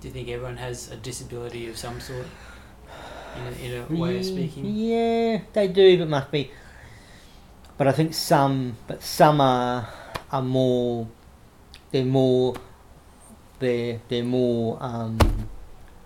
Do 0.00 0.08
you 0.08 0.14
think 0.14 0.28
everyone 0.28 0.56
has 0.56 0.90
a 0.90 0.96
disability 0.96 1.68
of 1.68 1.76
some 1.76 2.00
sort? 2.00 2.26
In 3.36 3.46
a, 3.46 3.50
in 3.86 3.96
a 3.98 4.00
way 4.00 4.18
of 4.18 4.24
speaking? 4.24 4.64
Yeah, 4.64 5.42
they 5.52 5.68
do, 5.68 5.98
but 5.98 6.08
must 6.08 6.30
be. 6.32 6.50
But 7.76 7.86
I 7.86 7.92
think 7.92 8.14
some, 8.14 8.76
but 8.86 9.02
some 9.02 9.40
are 9.40 9.88
are 10.32 10.42
more. 10.42 11.06
They're 11.92 12.04
more. 12.04 12.54
They're 13.58 14.00
they're 14.08 14.24
more. 14.24 14.78
Um, 14.80 15.18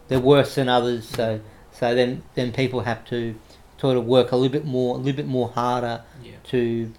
they're 0.09 0.21
worse 0.21 0.55
than 0.57 0.69
others. 0.69 1.09
So 1.09 1.41
so 1.73 1.95
then 1.95 2.23
then 2.35 2.53
people 2.53 2.81
have 2.83 3.05
to 3.07 3.35
sort 3.81 3.97
of 3.97 4.05
work 4.07 4.33
a 4.33 4.37
little 4.37 4.53
bit 4.53 4.65
more, 4.65 4.95
a 4.95 4.99
little 4.99 5.17
bit 5.17 5.27
more 5.27 5.49
harder 5.51 6.03
Yeah. 6.23 6.33
to 6.45 6.93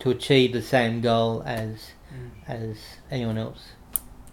to 0.00 0.10
achieve 0.10 0.52
the 0.52 0.62
same 0.62 1.00
goal 1.00 1.42
as 1.46 1.92
Mm. 2.12 2.30
as 2.46 2.76
anyone 3.10 3.38
else. 3.38 3.62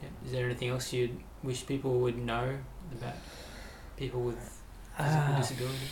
yeah. 0.01 0.10
Is 0.25 0.32
there 0.34 0.46
anything 0.46 0.70
else 0.70 0.91
you 0.91 1.20
wish 1.44 1.65
people 1.65 2.00
would 2.00 2.18
know 2.18 2.58
about 2.91 3.15
people 3.96 4.22
with 4.22 4.39
physical 4.98 5.24
Ah. 5.34 5.38
disabilities? 5.38 5.89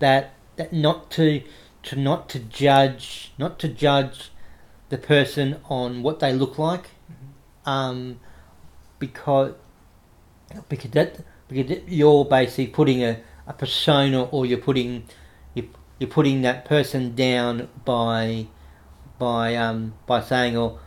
that 0.00 0.30
that 0.56 0.72
not 0.72 1.10
to 1.12 1.42
to 1.84 1.94
not 1.96 2.28
to 2.30 2.38
judge 2.40 3.32
not 3.38 3.58
to 3.60 3.68
judge 3.68 4.32
the 4.88 4.98
person 4.98 5.60
on 5.68 6.02
what 6.02 6.18
they 6.18 6.32
look 6.32 6.58
like 6.58 6.86
Mhm. 7.10 7.70
um 7.70 8.20
because 8.98 9.52
because 10.68 10.90
that 10.92 11.20
because 11.48 11.78
you're 11.88 12.24
basically 12.24 12.68
putting 12.68 13.02
a, 13.02 13.20
a 13.46 13.52
persona 13.52 14.24
or 14.24 14.46
you're 14.46 14.58
putting 14.58 15.04
you 15.54 15.68
you're 15.98 16.10
putting 16.10 16.42
that 16.42 16.64
person 16.64 17.14
down 17.14 17.68
by 17.84 18.46
by 19.18 19.56
um 19.56 19.94
by 20.06 20.20
saying 20.20 20.56
or 20.56 20.78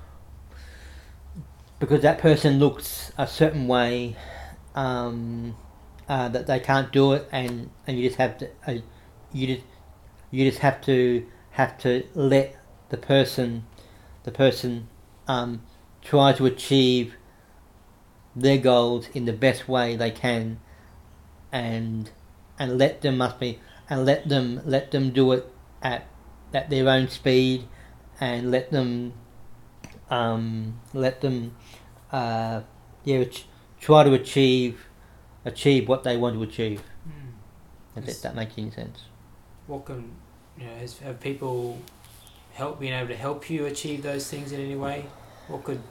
because 1.79 2.01
that 2.01 2.19
person 2.19 2.59
looks 2.59 3.11
a 3.17 3.27
certain 3.27 3.67
way 3.67 4.15
um 4.75 5.55
uh, 6.07 6.27
that 6.29 6.45
they 6.45 6.59
can't 6.59 6.91
do 6.91 7.13
it 7.13 7.27
and 7.31 7.69
and 7.87 7.97
you 7.97 8.07
just 8.07 8.17
have 8.17 8.37
to 8.37 8.49
uh, 8.67 8.75
you 9.33 9.55
just 9.55 9.67
you 10.29 10.49
just 10.49 10.59
have 10.61 10.81
to 10.81 11.25
have 11.51 11.77
to 11.77 12.05
let 12.13 12.55
the 12.89 12.97
person 12.97 13.65
the 14.23 14.31
person 14.31 14.87
um 15.27 15.61
try 16.01 16.33
to 16.33 16.45
achieve 16.45 17.15
their 18.35 18.57
goals 18.57 19.07
in 19.13 19.25
the 19.25 19.33
best 19.33 19.67
way 19.67 19.95
they 19.95 20.11
can 20.11 20.59
and 21.51 22.09
and 22.57 22.77
let 22.77 23.01
them 23.01 23.17
must 23.17 23.39
be 23.39 23.59
and 23.89 24.05
let 24.05 24.27
them 24.29 24.61
let 24.65 24.91
them 24.91 25.11
do 25.11 25.31
it 25.33 25.45
at 25.81 26.07
at 26.53 26.69
their 26.69 26.87
own 26.87 27.07
speed 27.09 27.67
and 28.19 28.51
let 28.51 28.71
them 28.71 29.13
um 30.09 30.79
let 30.93 31.21
them 31.21 31.55
uh 32.11 32.61
yeah 33.03 33.23
ch- 33.25 33.45
try 33.79 34.03
to 34.03 34.13
achieve 34.13 34.85
achieve 35.45 35.87
what 35.87 36.03
they 36.03 36.17
want 36.17 36.35
to 36.35 36.43
achieve 36.43 36.81
Mm. 37.07 38.07
if 38.07 38.21
that 38.21 38.35
makes 38.35 38.53
any 38.57 38.69
sense 38.71 38.99
What 39.67 39.85
can 39.85 40.11
you 40.57 40.65
know? 40.65 40.75
Has, 40.75 40.99
have 40.99 41.19
people 41.19 41.79
help 42.53 42.79
being 42.79 42.93
able 42.93 43.07
to 43.07 43.15
help 43.15 43.49
you 43.49 43.65
achieve 43.65 44.03
those 44.03 44.29
things 44.29 44.51
in 44.51 44.59
any 44.61 44.75
way? 44.75 45.05
What 45.47 45.63
could 45.63 45.81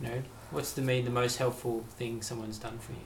you 0.00 0.08
know? 0.08 0.22
What's 0.50 0.72
the 0.72 0.82
mean 0.82 1.04
the 1.04 1.10
most 1.10 1.38
helpful 1.38 1.84
thing 1.90 2.22
someone's 2.22 2.58
done 2.58 2.78
for 2.78 2.92
you? 2.92 2.98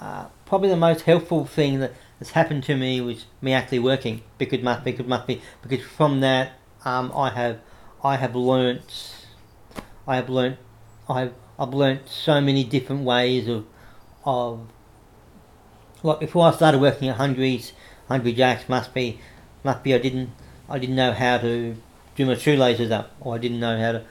uh, 0.00 0.26
probably 0.44 0.68
the 0.68 0.76
most 0.76 1.02
helpful 1.02 1.44
thing 1.44 1.80
that 1.80 1.92
has 2.18 2.30
happened 2.30 2.64
to 2.64 2.76
me 2.76 3.00
was 3.00 3.26
me 3.40 3.52
actually 3.52 3.78
working 3.78 4.22
because 4.38 4.62
must 4.62 4.84
be 4.84 4.92
because 4.92 5.06
must 5.06 5.26
be 5.26 5.40
because 5.62 5.84
from 5.84 6.20
that 6.20 6.52
um, 6.84 7.10
I 7.14 7.30
have 7.30 7.60
I 8.02 8.16
have 8.16 8.34
learnt 8.34 9.26
I 10.06 10.16
have 10.16 10.28
learnt 10.28 10.58
I've 11.08 11.32
I've 11.58 11.72
learnt 11.72 12.08
so 12.08 12.40
many 12.40 12.64
different 12.64 13.02
ways 13.02 13.48
of 13.48 13.64
of 14.24 14.68
like 16.02 16.20
before 16.20 16.46
I 16.46 16.52
started 16.52 16.80
working 16.80 17.08
at 17.08 17.16
Hungry's 17.16 17.72
Hungry 18.08 18.32
Jack's 18.32 18.68
must 18.68 18.92
be 18.92 19.18
must 19.64 19.82
be 19.82 19.94
I 19.94 19.98
didn't 19.98 20.30
I 20.68 20.78
didn't 20.78 20.96
know 20.96 21.12
how 21.12 21.38
to 21.38 21.76
do 22.16 22.26
my 22.26 22.34
shoelaces 22.34 22.90
up 22.90 23.12
or 23.20 23.34
I 23.34 23.38
didn't 23.38 23.60
know 23.60 23.78
how 23.78 23.92
to 23.92 24.04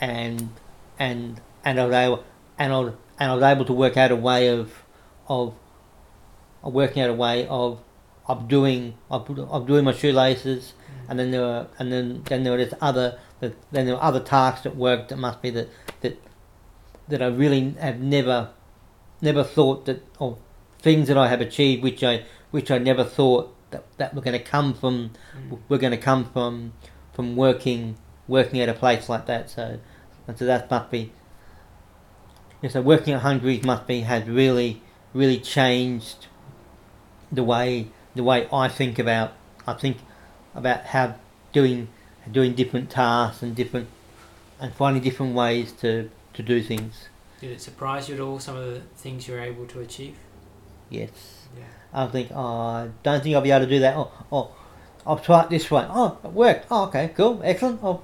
and 0.00 0.50
and 0.98 1.40
and 1.64 1.80
I 1.80 1.86
was 1.86 1.94
able 1.94 2.24
and 2.58 2.72
I 2.72 2.78
and 3.18 3.30
I 3.30 3.34
was 3.34 3.42
able 3.42 3.64
to 3.66 3.72
work 3.72 3.96
out 3.96 4.10
a 4.10 4.16
way 4.16 4.48
of 4.48 4.82
of 5.28 5.54
of 6.62 6.72
working 6.72 7.02
out 7.02 7.10
a 7.10 7.14
way 7.14 7.46
of 7.46 7.80
of 8.26 8.48
doing 8.48 8.94
of, 9.10 9.38
of 9.38 9.66
doing 9.66 9.84
my 9.84 9.92
shoelaces. 9.92 10.74
And 11.08 11.18
then 11.18 11.30
there 11.30 11.42
were 11.42 11.66
and 11.78 11.92
then 11.92 12.22
then 12.24 12.44
there 12.44 12.52
were 12.52 12.58
this 12.58 12.74
other 12.80 13.18
that 13.40 13.54
then 13.72 13.86
there 13.86 13.94
were 13.94 14.02
other 14.02 14.20
tasks 14.20 14.64
at 14.66 14.76
work 14.76 15.08
that 15.08 15.16
must 15.16 15.42
be 15.42 15.50
that 15.50 15.68
that 16.00 16.18
that 17.08 17.20
I 17.22 17.26
really 17.26 17.74
have 17.80 18.00
never 18.00 18.50
never 19.20 19.44
thought 19.44 19.84
that 19.86 20.02
or 20.18 20.38
things 20.78 21.08
that 21.08 21.18
I 21.18 21.28
have 21.28 21.40
achieved 21.40 21.82
which 21.82 22.02
I 22.02 22.24
which 22.50 22.70
I 22.70 22.78
never 22.78 23.04
thought 23.04 23.54
that, 23.70 23.84
that 23.98 24.14
were 24.14 24.22
going 24.22 24.38
to 24.38 24.44
come 24.44 24.72
from 24.74 25.10
Mm. 25.36 25.58
were 25.68 25.78
going 25.78 25.90
to 25.90 25.98
come 25.98 26.24
from 26.24 26.72
from 27.12 27.36
working 27.36 27.96
working 28.26 28.60
at 28.60 28.68
a 28.68 28.74
place 28.74 29.08
like 29.08 29.26
that. 29.26 29.50
So 29.50 29.78
and 30.26 30.38
so 30.38 30.44
that 30.44 30.70
must 30.70 30.90
be 30.90 31.12
yeah, 32.62 32.70
so 32.70 32.80
working 32.80 33.12
at 33.12 33.20
Hungry's 33.20 33.62
must 33.62 33.86
be 33.86 34.00
has 34.00 34.26
really 34.26 34.82
really 35.12 35.38
changed 35.38 36.28
the 37.30 37.44
way 37.44 37.88
the 38.14 38.22
way 38.22 38.48
I 38.52 38.68
think 38.68 38.98
about 38.98 39.32
I 39.66 39.74
think 39.74 39.98
about 40.54 40.86
how 40.86 41.16
doing 41.52 41.88
doing 42.30 42.54
different 42.54 42.90
tasks 42.90 43.42
and 43.42 43.54
different 43.54 43.88
and 44.60 44.72
finding 44.72 45.02
different 45.02 45.34
ways 45.34 45.72
to 45.72 46.10
to 46.32 46.42
do 46.42 46.62
things 46.62 47.08
Did 47.40 47.52
it 47.52 47.60
surprise 47.60 48.08
you 48.08 48.14
at 48.14 48.20
all? 48.20 48.38
Some 48.38 48.56
of 48.56 48.64
the 48.64 48.80
things 48.96 49.28
you 49.28 49.34
were 49.34 49.40
able 49.40 49.66
to 49.66 49.80
achieve? 49.80 50.16
yes 50.90 51.46
Yeah. 51.56 51.64
I 51.92 52.06
think 52.06 52.30
oh 52.34 52.40
I 52.40 52.88
don't 53.02 53.22
think 53.22 53.34
I'll 53.34 53.42
be 53.42 53.50
able 53.50 53.66
to 53.66 53.70
do 53.70 53.80
that 53.80 53.96
oh 53.96 54.10
oh 54.32 54.56
I'll 55.06 55.18
try 55.18 55.42
it 55.42 55.50
this 55.50 55.70
way 55.70 55.86
oh 55.88 56.18
it 56.24 56.32
worked 56.32 56.66
oh 56.70 56.86
okay 56.86 57.12
cool 57.14 57.40
excellent 57.44 57.80
I'll 57.82 58.02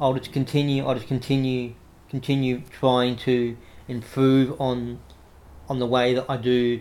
I'll 0.00 0.14
just 0.14 0.32
continue 0.32 0.86
I'll 0.86 0.94
just 0.94 1.08
continue 1.08 1.74
continue 2.08 2.62
trying 2.70 3.16
to 3.16 3.56
improve 3.88 4.60
on 4.60 5.00
on 5.68 5.78
the 5.78 5.86
way 5.86 6.14
that 6.14 6.26
I 6.28 6.36
do 6.36 6.80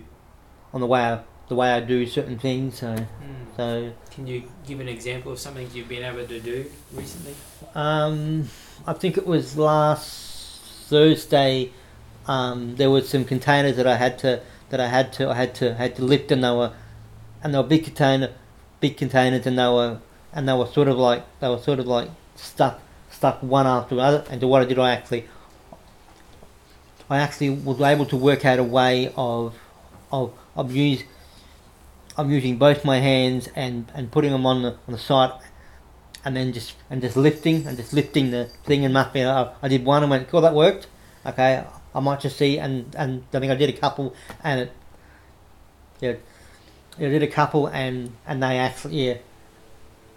on 0.74 0.82
the 0.82 0.88
way 0.88 1.01
I, 1.01 1.20
the 1.48 1.55
way 1.55 1.72
I 1.72 1.79
do 1.79 2.05
certain 2.08 2.38
things 2.39 2.79
so 2.79 2.96
Mm. 2.96 3.55
so 3.55 3.93
Can 4.12 4.27
you 4.27 4.43
give 4.67 4.79
an 4.79 4.88
example 4.89 5.32
of 5.32 5.39
something 5.39 5.70
you've 5.74 5.88
been 5.89 6.03
able 6.03 6.25
to 6.27 6.39
do 6.39 6.65
recently? 6.93 7.36
Um, 7.75 8.50
I 8.86 8.93
think 8.93 9.17
it 9.17 9.25
was 9.25 9.58
last 9.58 10.62
Thursday. 10.89 11.72
Um, 12.27 12.75
there 12.75 12.89
was 12.89 13.10
some 13.10 13.25
containers 13.25 13.75
that 13.77 13.88
I 13.88 13.96
had 13.96 14.17
to 14.20 14.41
that 14.70 14.79
I 14.79 14.88
had 14.88 15.13
to 15.13 15.29
I 15.29 15.36
had 15.36 15.53
to 15.55 15.75
had 15.75 15.96
to 15.98 16.03
lift, 16.03 16.32
and 16.32 16.43
they 16.43 16.50
were 16.51 16.72
and 17.43 17.53
they 17.53 17.58
were 17.58 17.63
big 17.63 17.84
container, 17.84 18.29
big 18.79 18.98
containers, 18.98 19.46
and 19.46 19.58
they 19.58 19.67
were 19.67 20.00
and 20.34 20.48
they 20.48 20.53
were 20.53 20.67
sort 20.67 20.88
of 20.88 20.98
like 20.98 21.24
they 21.39 21.50
were 21.50 21.60
sort 21.60 21.79
of 21.79 21.88
like 21.88 22.10
stuck 22.36 22.79
stuck 23.24 23.42
one 23.42 23.65
after 23.65 23.96
another. 23.96 24.25
And 24.30 24.42
so 24.42 24.50
what 24.50 24.62
I 24.62 24.65
did, 24.65 24.77
I 24.77 24.92
actually 24.92 25.25
I 27.10 27.20
actually 27.20 27.51
was 27.51 27.80
able 27.80 28.06
to 28.08 28.18
work 28.18 28.44
out 28.44 28.60
a 28.60 28.63
way 28.63 29.13
of 29.15 29.56
of 30.12 30.34
of 30.58 30.75
use 30.75 31.03
I'm 32.18 32.30
using 32.30 32.58
both 32.58 32.86
my 32.86 33.00
hands 33.00 33.50
and, 33.56 33.92
and 33.96 34.12
putting 34.12 34.32
them 34.32 34.46
on 34.46 34.62
the 34.62 34.72
on 34.88 34.92
the 34.92 34.98
side, 34.98 35.32
and 36.25 36.36
then 36.36 36.51
just 36.51 36.75
and 36.89 37.01
just 37.01 37.15
lifting 37.15 37.65
and 37.65 37.77
just 37.77 37.94
lifting 37.94 38.32
the 38.32 38.46
thing 38.65 38.84
and 38.84 38.94
mapping. 38.94 39.25
I, 39.25 39.53
I 39.62 39.68
did 39.70 39.86
one 39.86 40.03
and 40.03 40.10
went, 40.12 40.27
"Oh, 40.34 40.42
that 40.42 40.53
worked." 40.53 40.88
Okay, 41.25 41.63
I 41.96 42.00
might 42.01 42.20
just 42.20 42.38
see 42.38 42.60
and 42.60 42.94
and 42.98 43.24
I 43.34 43.39
think 43.39 43.51
I 43.53 43.56
did 43.56 43.70
a 43.70 43.77
couple 43.84 44.13
and 44.44 44.60
it, 44.60 44.72
yeah, 46.01 46.15
I 46.98 47.10
did 47.15 47.24
a 47.24 47.27
couple 47.27 47.68
and 47.68 48.12
and 48.27 48.44
they 48.44 48.58
actually 48.58 49.08
yeah, 49.08 49.18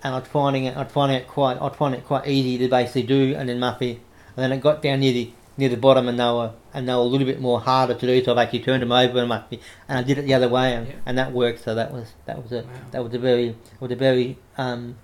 and 0.07 0.15
I'd 0.15 0.27
finding 0.29 0.65
it 0.67 0.77
I'd 0.77 0.93
finding 0.93 1.19
it 1.19 1.27
quite 1.27 1.61
I'd 1.61 1.75
find 1.75 1.93
it 1.95 2.05
quite 2.07 2.29
easy 2.29 2.57
to 2.59 2.69
basically 2.69 3.03
do 3.03 3.35
and 3.37 3.49
then 3.49 3.59
Muffy, 3.59 3.99
and 4.37 4.43
then 4.43 4.53
it 4.53 4.61
got 4.61 4.81
down 4.81 5.01
near 5.01 5.13
the 5.13 5.31
near 5.57 5.69
the 5.69 5.77
bottom 5.77 6.07
and 6.07 6.19
they 6.21 6.25
were 6.25 6.53
and 6.73 6.89
they 6.89 6.93
were 6.93 7.01
a 7.01 7.03
little 7.03 7.27
bit 7.27 7.41
more 7.41 7.61
harder 7.61 7.95
to 7.95 8.07
do 8.07 8.23
so 8.25 8.33
I've 8.33 8.39
actually 8.39 8.61
turned 8.61 8.83
them 8.83 8.93
over 8.93 9.19
and 9.19 9.29
Muffy 9.31 9.59
and 9.89 9.99
I 9.99 10.03
did 10.03 10.19
it 10.19 10.23
the 10.23 10.35
other 10.35 10.49
way 10.49 10.75
and, 10.75 10.87
Yeah. 10.87 10.95
and 11.07 11.19
that 11.19 11.33
worked 11.33 11.65
so 11.65 11.75
that 11.75 11.93
was 11.93 12.13
that 12.27 12.41
was 12.43 12.53
a 12.53 12.63
Wow. 12.63 12.69
that 12.93 13.03
was 13.05 13.15
a 13.15 13.19
very 13.19 13.57
was 13.81 13.91
a 13.91 13.97
very 13.97 14.39
um, 14.57 14.97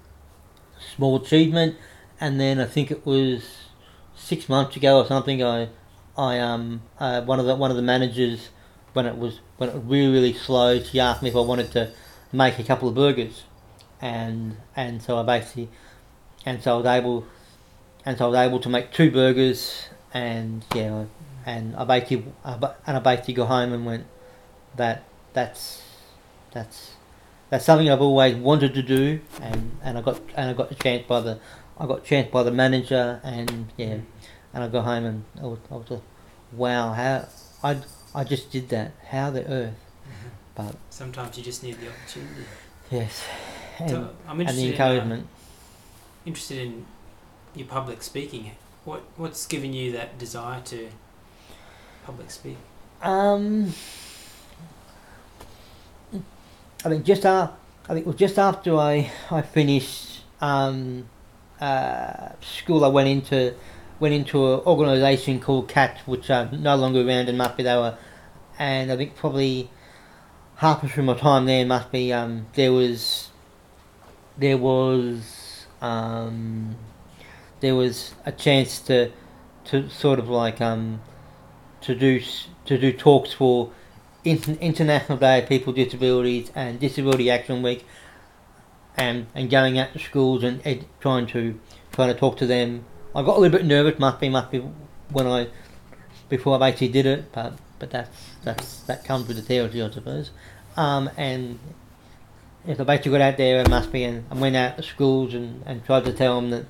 small 0.94 1.16
achievement 1.16 1.76
and 2.20 2.40
then 2.40 2.60
I 2.60 2.66
think 2.66 2.90
it 2.92 3.04
was 3.04 3.42
six 4.14 4.48
months 4.48 4.76
ago 4.76 4.98
or 4.98 5.06
something 5.06 5.42
I 5.42 5.68
I 6.16 6.38
um 6.38 6.82
uh, 7.00 7.22
one 7.22 7.40
of 7.40 7.46
the 7.46 7.56
one 7.56 7.70
of 7.70 7.76
the 7.76 7.82
managers 7.82 8.50
when 8.92 9.06
it 9.06 9.16
was 9.16 9.40
when 9.56 9.68
it 9.70 9.74
was 9.74 9.84
really 9.84 10.12
really 10.12 10.34
slow 10.34 10.80
she 10.80 11.00
asked 11.00 11.22
me 11.22 11.30
if 11.30 11.36
I 11.36 11.40
wanted 11.40 11.72
to 11.72 11.90
make 12.30 12.58
a 12.58 12.62
couple 12.64 12.88
of 12.88 12.94
burgers 12.94 13.42
and 14.02 14.56
and 14.76 15.00
so 15.00 15.16
I 15.16 15.22
basically 15.22 15.70
and 16.44 16.62
so 16.62 16.74
I 16.74 16.76
was 16.76 16.86
able 16.86 17.26
and 18.04 18.18
so 18.18 18.26
I 18.26 18.28
was 18.28 18.38
able 18.38 18.60
to 18.60 18.68
make 18.68 18.92
two 18.92 19.10
burgers 19.10 19.88
and 20.12 20.64
yeah 20.74 21.04
and 21.46 21.74
I 21.76 21.84
basically 21.84 22.26
and 22.44 22.96
I 22.96 22.98
basically 22.98 23.34
go 23.34 23.46
home 23.46 23.72
and 23.72 23.86
went 23.86 24.06
that 24.76 25.04
that's 25.32 25.82
that's 26.52 26.92
that's 27.52 27.66
something 27.66 27.90
I've 27.90 28.00
always 28.00 28.34
wanted 28.34 28.72
to 28.74 28.82
do. 28.82 29.20
And, 29.42 29.78
and 29.82 29.98
I 29.98 30.00
got 30.00 30.20
and 30.34 30.50
I 30.50 30.52
got 30.54 30.70
the 30.70 30.74
chance 30.74 31.06
by 31.06 31.20
the 31.20 31.38
I 31.78 31.86
got 31.86 32.02
chance 32.02 32.30
by 32.30 32.42
the 32.42 32.50
manager 32.50 33.20
and 33.22 33.70
yeah 33.76 33.86
mm-hmm. 33.86 34.54
and 34.54 34.64
I 34.64 34.68
got 34.68 34.84
home 34.84 35.04
and 35.04 35.24
I 35.38 35.44
was, 35.44 35.58
I 35.70 35.74
was 35.74 35.86
just 35.86 36.02
wow 36.52 36.92
how 36.92 37.28
I 37.62 37.76
I 38.14 38.24
just 38.24 38.50
did 38.50 38.68
that. 38.70 38.92
How 39.06 39.30
the 39.30 39.46
earth. 39.46 39.74
Mm-hmm. 39.74 40.28
But 40.54 40.76
Sometimes 40.90 41.36
you 41.36 41.44
just 41.44 41.62
need 41.62 41.78
the 41.78 41.88
opportunity. 41.88 42.44
yes 42.90 43.22
so 43.78 44.10
I'm 44.28 44.40
and 44.40 44.48
the 44.48 44.52
interested 44.52 44.62
in, 44.62 44.68
uh, 44.68 44.72
encouragement 44.72 45.26
interested 46.24 46.58
in 46.58 46.86
your 47.54 47.66
public 47.66 48.02
speaking. 48.02 48.52
What 48.84 49.02
what's 49.16 49.46
given 49.46 49.72
you 49.72 49.92
that 49.92 50.18
desire 50.18 50.60
to 50.62 50.88
public 52.04 52.30
speak? 52.30 52.56
Um, 53.02 53.72
I 56.84 56.88
think 56.88 57.04
just 57.04 57.24
after, 57.24 57.54
I 57.84 57.94
think 57.94 58.06
it 58.06 58.06
was 58.06 58.16
just 58.16 58.38
after 58.38 58.76
I 58.76 59.10
I 59.30 59.42
finished 59.42 60.22
um, 60.40 61.08
uh, 61.60 62.30
school. 62.40 62.84
I 62.84 62.88
went 62.88 63.08
into 63.08 63.54
went 64.00 64.14
into 64.14 64.54
an 64.54 64.60
organisation 64.60 65.40
called 65.40 65.68
CAT, 65.68 65.98
which 66.06 66.30
are 66.30 66.50
no 66.50 66.76
longer 66.76 67.06
around 67.06 67.28
and 67.28 67.38
must 67.38 67.56
be 67.56 67.62
they 67.62 67.76
were, 67.76 67.96
and 68.58 68.90
I 68.90 68.96
think 68.96 69.14
probably 69.16 69.70
halfway 70.56 70.88
through 70.88 71.04
my 71.04 71.14
time 71.14 71.44
there 71.46 71.64
must 71.66 71.90
be 71.92 72.12
um, 72.12 72.46
there 72.54 72.72
was 72.72 73.28
there 74.36 74.56
was 74.56 75.66
um, 75.80 76.76
there 77.60 77.74
was 77.74 78.14
a 78.24 78.32
chance 78.32 78.80
to 78.80 79.10
to 79.66 79.88
sort 79.88 80.18
of 80.18 80.28
like 80.28 80.60
um, 80.60 81.00
to 81.82 81.94
do 81.94 82.20
to 82.66 82.78
do 82.78 82.92
talks 82.92 83.32
for 83.32 83.72
Inter- 84.24 84.58
International 84.60 85.18
Day 85.18 85.42
of 85.42 85.48
People 85.48 85.72
with 85.72 85.84
Disabilities 85.84 86.50
and 86.54 86.78
Disability 86.80 87.30
Action 87.30 87.62
Week, 87.62 87.84
and 88.96 89.26
and 89.34 89.50
going 89.50 89.78
out 89.78 89.92
to 89.92 89.98
schools 89.98 90.42
and 90.42 90.60
ed- 90.64 90.86
trying 91.00 91.26
to 91.28 91.58
trying 91.92 92.12
to 92.12 92.18
talk 92.18 92.36
to 92.38 92.46
them. 92.46 92.84
I 93.14 93.22
got 93.22 93.36
a 93.36 93.40
little 93.40 93.58
bit 93.58 93.66
nervous, 93.66 93.98
must 93.98 94.20
be 94.20 94.28
must 94.28 94.50
be 94.50 94.58
when 95.10 95.26
I 95.26 95.48
before 96.28 96.62
I 96.62 96.68
actually 96.68 96.88
did 96.88 97.06
it, 97.06 97.32
but 97.32 97.54
but 97.78 97.90
that's 97.90 98.36
that's 98.42 98.80
that 98.82 99.04
comes 99.04 99.28
with 99.28 99.36
the 99.36 99.42
territory, 99.42 99.82
I 99.82 99.90
suppose. 99.90 100.30
Um, 100.76 101.10
and 101.16 101.58
if 102.66 102.80
I 102.80 102.84
basically 102.84 103.12
got 103.12 103.20
out 103.20 103.36
there, 103.36 103.60
it 103.60 103.68
must 103.68 103.90
be, 103.92 104.04
and, 104.04 104.24
and 104.30 104.40
went 104.40 104.56
out 104.56 104.76
to 104.76 104.82
schools 104.82 105.34
and, 105.34 105.62
and 105.66 105.84
tried 105.84 106.04
to 106.04 106.12
tell 106.12 106.40
them 106.40 106.50
that, 106.50 106.66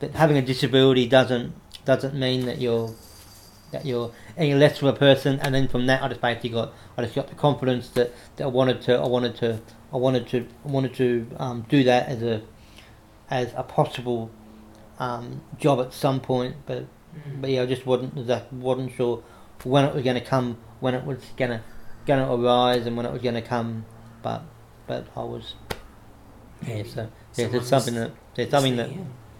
that 0.00 0.14
having 0.14 0.36
a 0.36 0.42
disability 0.42 1.06
doesn't 1.06 1.54
doesn't 1.84 2.14
mean 2.14 2.44
that 2.46 2.60
you're 2.60 2.94
that 3.72 3.86
you're 3.86 4.12
any 4.36 4.54
less 4.54 4.82
of 4.82 4.88
a 4.88 4.92
person. 4.92 5.40
And 5.40 5.54
then 5.54 5.68
from 5.68 5.86
that, 5.86 6.02
I 6.02 6.08
just 6.08 6.20
basically 6.20 6.50
got 6.50 6.72
I 6.96 7.02
just 7.02 7.14
got 7.14 7.28
the 7.28 7.34
confidence 7.34 7.88
that, 7.90 8.12
that 8.36 8.44
I 8.44 8.48
wanted 8.48 8.82
to 8.82 8.98
I 8.98 9.06
wanted 9.06 9.36
to 9.36 9.60
I 9.92 9.96
wanted 9.96 10.28
to 10.28 10.46
I 10.64 10.68
wanted 10.68 10.94
to 10.94 11.26
um, 11.38 11.66
do 11.68 11.84
that 11.84 12.08
as 12.08 12.22
a 12.22 12.42
as 13.30 13.52
a 13.56 13.62
possible 13.62 14.30
um, 14.98 15.42
job 15.58 15.80
at 15.80 15.94
some 15.94 16.20
point, 16.20 16.56
but 16.66 16.86
but 17.40 17.50
yeah, 17.50 17.62
I 17.62 17.66
just 17.66 17.86
wasn't 17.86 18.26
that 18.26 18.52
wasn't 18.52 18.92
sure 18.92 19.22
when 19.64 19.84
it 19.84 19.94
was 19.94 20.04
going 20.04 20.16
to 20.16 20.24
come, 20.24 20.58
when 20.80 20.94
it 20.94 21.04
was 21.04 21.18
going 21.36 21.50
to 21.50 21.60
going 22.06 22.24
to 22.24 22.32
arise, 22.32 22.86
and 22.86 22.96
when 22.96 23.06
it 23.06 23.12
was 23.12 23.22
going 23.22 23.34
to 23.34 23.42
come. 23.42 23.84
But 24.22 24.42
but 24.90 25.04
I 25.16 25.22
was 25.22 25.54
yeah. 26.66 26.82
So 26.82 27.08
yeah, 27.36 27.46
there's 27.46 27.68
something 27.68 27.94
that 27.94 28.10
there's 28.34 28.50
something 28.50 28.76
that 28.76 28.90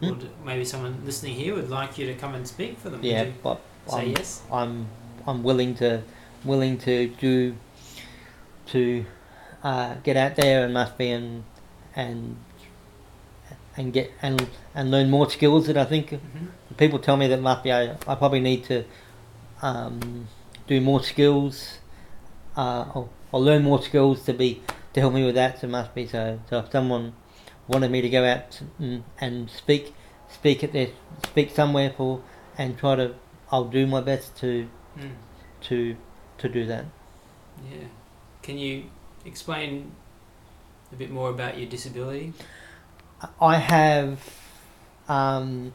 Hmm? 0.01 0.09
would- 0.11 0.31
maybe 0.45 0.65
someone 0.65 0.95
listening 1.05 1.35
here 1.35 1.55
would 1.55 1.69
like 1.69 1.99
you 1.99 2.07
to 2.07 2.15
come 2.15 2.35
and 2.35 2.47
speak 2.49 2.79
for 2.79 2.89
them. 2.89 3.01
Yeah. 3.03 3.27
But 3.43 3.61
say 3.87 4.03
I'm, 4.07 4.09
yes. 4.17 4.43
I'm 4.53 4.87
I'm 5.27 5.43
willing 5.43 5.75
to 5.83 6.03
willing 6.45 6.79
to 6.79 7.09
do 7.27 7.57
to 8.73 9.05
uh, 9.65 9.95
get 10.05 10.17
out 10.17 10.37
there 10.37 10.65
and 10.65 10.73
must 10.73 10.97
be 10.97 11.11
and 11.11 11.43
and 11.97 12.37
and 13.77 13.93
get 13.93 14.11
and 14.23 14.47
and 14.75 14.91
learn 14.91 15.11
more 15.11 15.29
skills 15.29 15.67
that 15.67 15.77
I 15.77 15.85
think 15.85 16.11
hmm 16.11 16.47
people 16.77 17.01
tell 17.01 17.17
me 17.17 17.27
that 17.27 17.41
must 17.43 17.63
be 17.65 17.73
I, 17.73 17.83
I 18.07 18.15
probably 18.15 18.41
need 18.41 18.63
to 18.65 18.85
um, 19.61 20.29
do 20.69 20.81
more 20.81 21.03
skills 21.03 21.79
uh, 22.57 22.85
or, 22.95 23.09
or 23.33 23.41
learn 23.41 23.63
more 23.65 23.83
skills 23.83 24.25
to 24.27 24.33
be 24.33 24.63
to 24.93 25.01
help 25.01 25.13
me 25.15 25.25
with 25.25 25.35
that 25.35 25.61
so 25.61 25.67
it 25.67 25.71
must 25.71 25.95
be 25.95 26.07
so 26.07 26.41
so 26.49 26.59
if 26.61 26.71
someone 26.73 27.13
wanted 27.69 27.91
me 27.91 28.01
to 28.01 28.09
go 28.09 28.25
out 28.25 28.61
and, 28.79 29.05
and 29.21 29.49
speak 29.51 29.95
speak 30.29 30.65
at 30.65 30.73
their 30.73 30.89
speak 31.27 31.51
somewhere 31.51 31.93
for 31.97 32.23
and 32.59 32.77
try 32.79 32.95
to 32.97 33.15
I'll 33.53 33.65
do 33.65 33.87
my 33.87 34.01
best 34.01 34.37
to 34.39 34.69
Mm. 34.99 35.13
to 35.69 35.97
to 36.39 36.49
do 36.49 36.67
that 36.67 36.85
Yeah. 37.71 37.87
Can 38.43 38.59
you 38.59 38.85
explain 39.25 39.93
a 40.93 40.97
bit 40.97 41.11
more 41.13 41.31
about 41.31 41.57
your 41.59 41.69
disability? 41.69 42.33
I 43.41 43.57
have 43.59 44.19
um, 45.09 45.75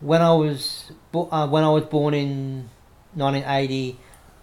when 0.00 0.22
I 0.22 0.32
was 0.34 0.92
bo- 1.10 1.28
uh, 1.32 1.46
when 1.48 1.64
I 1.64 1.70
was 1.70 1.84
born 1.84 2.14
in 2.14 2.68
1980. 3.14 3.98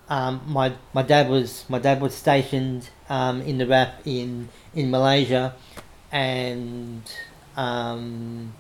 Um, 0.10 0.42
my 0.48 0.74
my 0.94 1.02
dad 1.04 1.30
was 1.30 1.64
my 1.70 1.80
dad 1.80 2.02
was 2.02 2.14
stationed 2.14 2.90
um, 3.14 3.42
in 3.42 3.60
the 3.60 3.68
RAF 3.68 3.94
in 4.06 4.50
in 4.74 4.90
Malaysia, 4.90 5.54
and 6.12 7.04
um, 7.56 8.54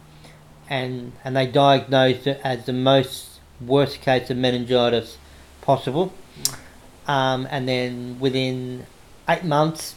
and 0.69 1.13
and 1.23 1.35
they 1.35 1.47
diagnosed 1.47 2.27
it 2.27 2.39
as 2.43 2.65
the 2.67 2.73
most 2.73 3.39
worst 3.59 4.01
case 4.01 4.29
of 4.29 4.37
meningitis 4.37 5.17
possible. 5.61 6.13
Um, 7.07 7.47
and 7.49 7.67
then 7.67 8.19
within 8.19 8.85
eight 9.27 9.43
months, 9.43 9.95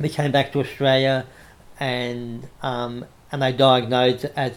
we 0.00 0.08
came 0.08 0.32
back 0.32 0.52
to 0.52 0.60
Australia, 0.60 1.26
and 1.78 2.48
um, 2.62 3.04
and 3.30 3.42
they 3.42 3.52
diagnosed 3.52 4.24
it 4.24 4.32
as 4.34 4.56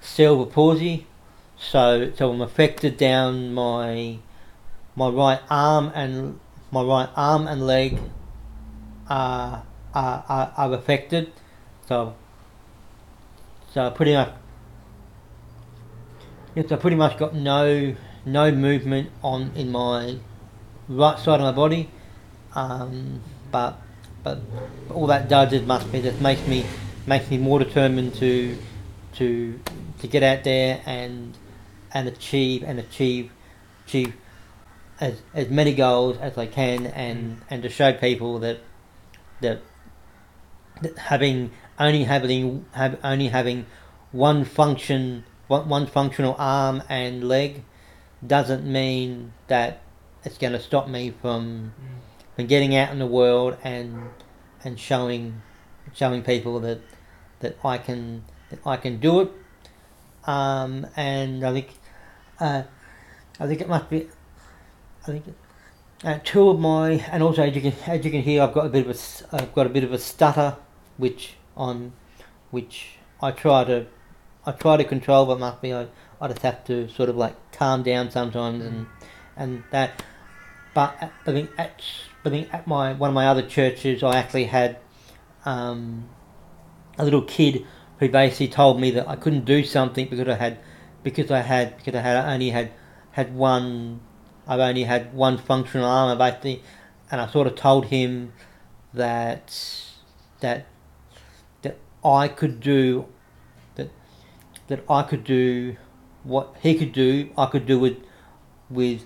cerebral 0.00 0.46
palsy. 0.46 1.06
So 1.58 2.10
so 2.16 2.32
I'm 2.32 2.40
affected 2.40 2.96
down 2.96 3.52
my 3.52 4.16
my 4.96 5.10
right 5.10 5.40
arm 5.50 5.92
and 5.94 6.40
my 6.70 6.82
right 6.82 7.10
arm 7.14 7.46
and 7.46 7.66
leg 7.66 7.98
are 9.12 9.62
are, 9.94 10.52
are, 10.56 10.72
affected. 10.74 11.32
So 11.86 12.14
so 13.72 13.90
pretty 13.90 14.14
much 14.14 14.32
yes, 16.54 16.72
I 16.72 16.76
pretty 16.76 16.96
much 16.96 17.18
got 17.18 17.34
no 17.34 17.94
no 18.24 18.52
movement 18.52 19.10
on 19.22 19.52
in 19.54 19.70
my 19.70 20.16
right 20.88 21.18
side 21.18 21.40
of 21.40 21.42
my 21.42 21.52
body. 21.52 21.90
Um, 22.54 23.20
but 23.50 23.80
but 24.22 24.40
all 24.90 25.06
that 25.08 25.28
does 25.28 25.52
is 25.52 25.62
must 25.62 25.90
be 25.92 26.00
that 26.00 26.20
makes 26.20 26.46
me 26.46 26.64
makes 27.06 27.30
me 27.30 27.38
more 27.38 27.58
determined 27.58 28.14
to 28.14 28.56
to 29.16 29.60
to 30.00 30.06
get 30.06 30.22
out 30.22 30.44
there 30.44 30.80
and 30.86 31.36
and 31.92 32.08
achieve 32.08 32.62
and 32.62 32.78
achieve 32.78 33.30
achieve 33.86 34.14
as 35.00 35.20
as 35.34 35.48
many 35.50 35.74
goals 35.74 36.16
as 36.18 36.38
I 36.38 36.46
can 36.46 36.86
and 36.86 37.42
and 37.50 37.62
to 37.62 37.68
show 37.68 37.92
people 37.92 38.38
that 38.38 38.58
that, 39.42 39.60
that 40.80 40.98
having 40.98 41.50
only 41.78 42.04
having 42.04 42.64
have 42.72 42.98
only 43.04 43.28
having 43.28 43.66
one 44.12 44.44
function 44.44 45.24
one, 45.48 45.68
one 45.68 45.86
functional 45.86 46.34
arm 46.38 46.82
and 46.88 47.28
leg 47.28 47.64
doesn't 48.26 48.64
mean 48.64 49.32
that 49.48 49.80
it's 50.24 50.38
going 50.38 50.52
to 50.52 50.60
stop 50.60 50.88
me 50.88 51.10
from 51.10 51.72
Mm. 51.78 52.36
from 52.36 52.46
getting 52.46 52.74
out 52.74 52.90
in 52.90 52.98
the 52.98 53.06
world 53.06 53.56
and 53.62 54.10
and 54.64 54.78
showing 54.78 55.42
showing 55.92 56.22
people 56.22 56.60
that 56.60 56.80
that 57.40 57.56
I 57.64 57.78
can 57.78 58.24
that 58.50 58.60
I 58.64 58.76
can 58.76 58.98
do 58.98 59.20
it. 59.20 59.30
Um, 60.24 60.86
and 60.96 61.44
I 61.44 61.52
think 61.52 61.68
uh, 62.40 62.62
I 63.40 63.46
think 63.46 63.60
it 63.60 63.68
must 63.68 63.90
be 63.90 64.08
I 65.02 65.06
think 65.06 65.24
uh, 66.04 66.18
two 66.24 66.48
of 66.48 66.58
my 66.58 66.90
and 67.10 67.22
also 67.22 67.42
as 67.42 67.54
you 67.54 67.60
can 67.60 67.74
as 67.86 68.04
you 68.04 68.10
can 68.10 68.22
hear 68.22 68.42
I've 68.42 68.52
got 68.52 68.66
a 68.66 68.68
bit 68.68 68.86
of 68.86 68.96
a 68.96 69.36
I've 69.36 69.54
got 69.54 69.66
a 69.66 69.70
bit 69.70 69.84
of 69.84 69.92
a 69.92 69.98
stutter 69.98 70.56
which 70.96 71.34
on 71.56 71.92
which 72.50 72.96
I 73.20 73.30
try 73.30 73.64
to 73.64 73.86
I 74.44 74.52
try 74.52 74.76
to 74.76 74.84
control 74.84 75.26
but 75.26 75.38
must 75.38 75.62
be 75.62 75.72
I, 75.72 75.86
I 76.20 76.28
just 76.28 76.42
have 76.42 76.64
to 76.64 76.88
sort 76.88 77.08
of 77.08 77.16
like 77.16 77.34
calm 77.52 77.82
down 77.82 78.10
sometimes 78.10 78.64
and 78.64 78.86
and 79.36 79.64
that. 79.70 80.02
But 80.74 80.96
at- 81.00 81.12
I 81.26 81.32
think 81.32 81.50
at 81.58 81.82
I 82.24 82.30
think 82.30 82.52
at 82.52 82.66
my 82.66 82.92
one 82.92 83.08
of 83.10 83.14
my 83.14 83.26
other 83.26 83.42
churches 83.42 84.02
I 84.02 84.16
actually 84.16 84.44
had 84.44 84.78
um, 85.44 86.08
a 86.98 87.04
little 87.04 87.22
kid 87.22 87.66
who 87.98 88.08
basically 88.08 88.48
told 88.48 88.80
me 88.80 88.90
that 88.92 89.08
I 89.08 89.16
couldn't 89.16 89.44
do 89.44 89.64
something 89.64 90.08
because 90.08 90.26
I 90.28 90.34
had 90.34 90.58
because 91.02 91.30
I 91.30 91.40
had 91.40 91.76
because 91.76 91.94
I 91.94 92.00
had 92.00 92.16
only 92.32 92.50
had 92.50 92.70
had 93.12 93.34
one 93.34 94.00
I've 94.46 94.60
only 94.60 94.84
had 94.84 95.14
one 95.14 95.38
functional 95.38 95.86
arm 95.86 96.20
I 96.20 96.60
and 97.10 97.20
I 97.20 97.26
sort 97.26 97.46
of 97.46 97.54
told 97.54 97.86
him 97.86 98.32
that 98.94 99.54
that 100.40 100.66
that 101.62 101.78
I 102.04 102.28
could 102.28 102.60
do 102.60 103.06
that 103.76 103.90
that 104.68 104.84
I 104.88 105.02
could 105.02 105.24
do 105.24 105.76
what 106.24 106.54
he 106.60 106.74
could 106.74 106.92
do 106.92 107.30
I 107.36 107.46
could 107.46 107.66
do 107.66 107.78
with 107.78 107.98
with 108.68 109.04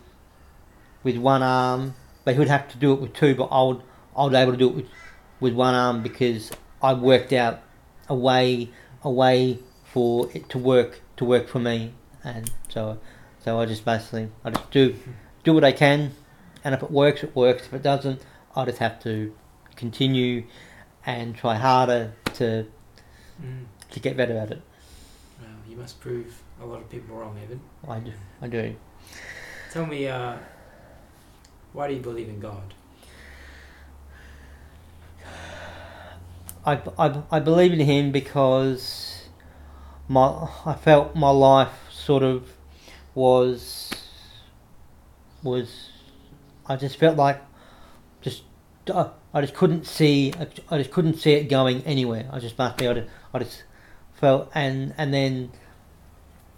with 1.02 1.16
one 1.16 1.42
arm 1.42 1.94
but 2.24 2.34
he 2.34 2.38
would 2.38 2.48
have 2.48 2.68
to 2.68 2.78
do 2.78 2.92
it 2.92 3.00
with 3.00 3.12
two 3.12 3.34
but 3.34 3.46
I 3.46 3.62
would 3.62 3.82
I 4.16 4.24
would 4.24 4.32
be 4.32 4.38
able 4.38 4.52
to 4.52 4.58
do 4.58 4.68
it 4.70 4.74
with, 4.74 4.86
with 5.40 5.54
one 5.54 5.74
arm 5.74 6.02
because 6.02 6.50
I 6.82 6.94
worked 6.94 7.32
out 7.32 7.60
a 8.08 8.14
way 8.14 8.70
a 9.02 9.10
way 9.10 9.58
for 9.84 10.28
it 10.34 10.48
to 10.50 10.58
work 10.58 11.00
to 11.16 11.24
work 11.24 11.48
for 11.48 11.58
me. 11.58 11.92
And 12.24 12.50
so 12.68 12.98
so 13.44 13.60
I 13.60 13.66
just 13.66 13.84
basically 13.84 14.28
I 14.44 14.50
just 14.50 14.70
do 14.70 14.96
do 15.46 15.54
what 15.54 15.64
I 15.64 15.72
can 15.72 16.12
and 16.64 16.74
if 16.74 16.82
it 16.82 16.90
works 16.90 17.22
it 17.22 17.34
works 17.34 17.66
if 17.66 17.72
it 17.72 17.82
doesn't 17.82 18.20
I 18.54 18.64
just 18.64 18.78
have 18.78 19.00
to 19.04 19.32
continue 19.76 20.44
and 21.06 21.34
try 21.36 21.54
harder 21.54 22.12
to 22.34 22.66
Mm. 23.42 23.66
to 23.90 24.00
get 24.00 24.16
better 24.16 24.36
at 24.38 24.50
it 24.50 24.62
Well, 25.40 25.50
you 25.68 25.76
must 25.76 26.00
prove 26.00 26.42
a 26.62 26.64
lot 26.64 26.80
of 26.80 26.88
people 26.88 27.14
wrong, 27.14 27.38
Evan. 27.44 27.60
I 27.86 27.98
do 27.98 28.12
I 28.40 28.48
do 28.48 28.74
Tell 29.72 29.84
me, 29.84 30.08
uh, 30.08 30.36
why 31.74 31.88
do 31.88 31.92
you 31.94 32.00
believe 32.00 32.30
in 32.30 32.40
God? 32.40 32.72
I, 36.64 36.80
I, 36.98 37.22
I 37.30 37.40
believe 37.40 37.72
in 37.74 37.80
him 37.80 38.10
because 38.10 39.28
my 40.08 40.48
I 40.64 40.72
felt 40.74 41.14
my 41.14 41.30
life 41.30 41.74
sort 41.90 42.22
of 42.22 42.52
was 43.14 43.92
was 45.46 45.90
I 46.66 46.76
just 46.76 46.96
felt 46.96 47.16
like 47.16 47.40
just 48.20 48.42
uh, 48.90 49.10
I 49.32 49.40
just 49.40 49.54
couldn't 49.54 49.86
see 49.86 50.32
I 50.70 50.78
just 50.78 50.90
couldn't 50.90 51.14
see 51.14 51.32
it 51.32 51.48
going 51.48 51.82
anywhere. 51.84 52.28
I 52.32 52.38
just 52.38 52.58
must 52.58 52.76
be 52.76 52.88
I 52.88 52.94
just, 52.94 53.08
I 53.32 53.38
just 53.38 53.64
felt 54.14 54.50
and 54.54 54.94
and 54.98 55.14
then 55.14 55.50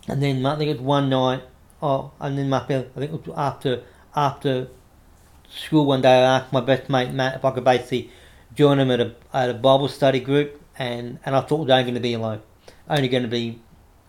and 0.09 0.22
then 0.22 0.44
I 0.44 0.57
think 0.57 0.70
it 0.70 0.79
was 0.79 0.83
one 0.83 1.09
night 1.11 1.42
oh 1.83 2.12
and 2.20 2.37
then 2.37 2.51
be 2.51 2.55
I 2.55 2.83
think 2.83 3.12
it 3.12 3.27
was 3.27 3.37
after 3.37 3.83
after 4.16 4.68
school 5.48 5.87
one 5.87 6.03
day 6.03 6.24
I 6.24 6.38
asked 6.38 6.53
my 6.53 6.61
best 6.61 6.88
mate 6.88 7.12
Matt 7.12 7.37
if 7.37 7.44
I 7.44 7.51
could 7.53 7.64
basically 7.64 8.11
join 8.55 8.79
him 8.79 8.90
at 8.90 9.01
a 9.01 9.14
at 9.33 9.51
a 9.51 9.55
Bible 9.55 9.88
study 9.88 10.20
group, 10.20 10.61
and, 10.79 11.18
and 11.24 11.35
I 11.37 11.40
thought 11.40 11.61
was 11.61 11.70
only 11.70 11.85
going 11.85 11.94
to 11.94 12.01
be 12.01 12.16
like 12.16 12.40
only 12.88 13.09
going 13.09 13.22
to 13.22 13.29
be 13.29 13.61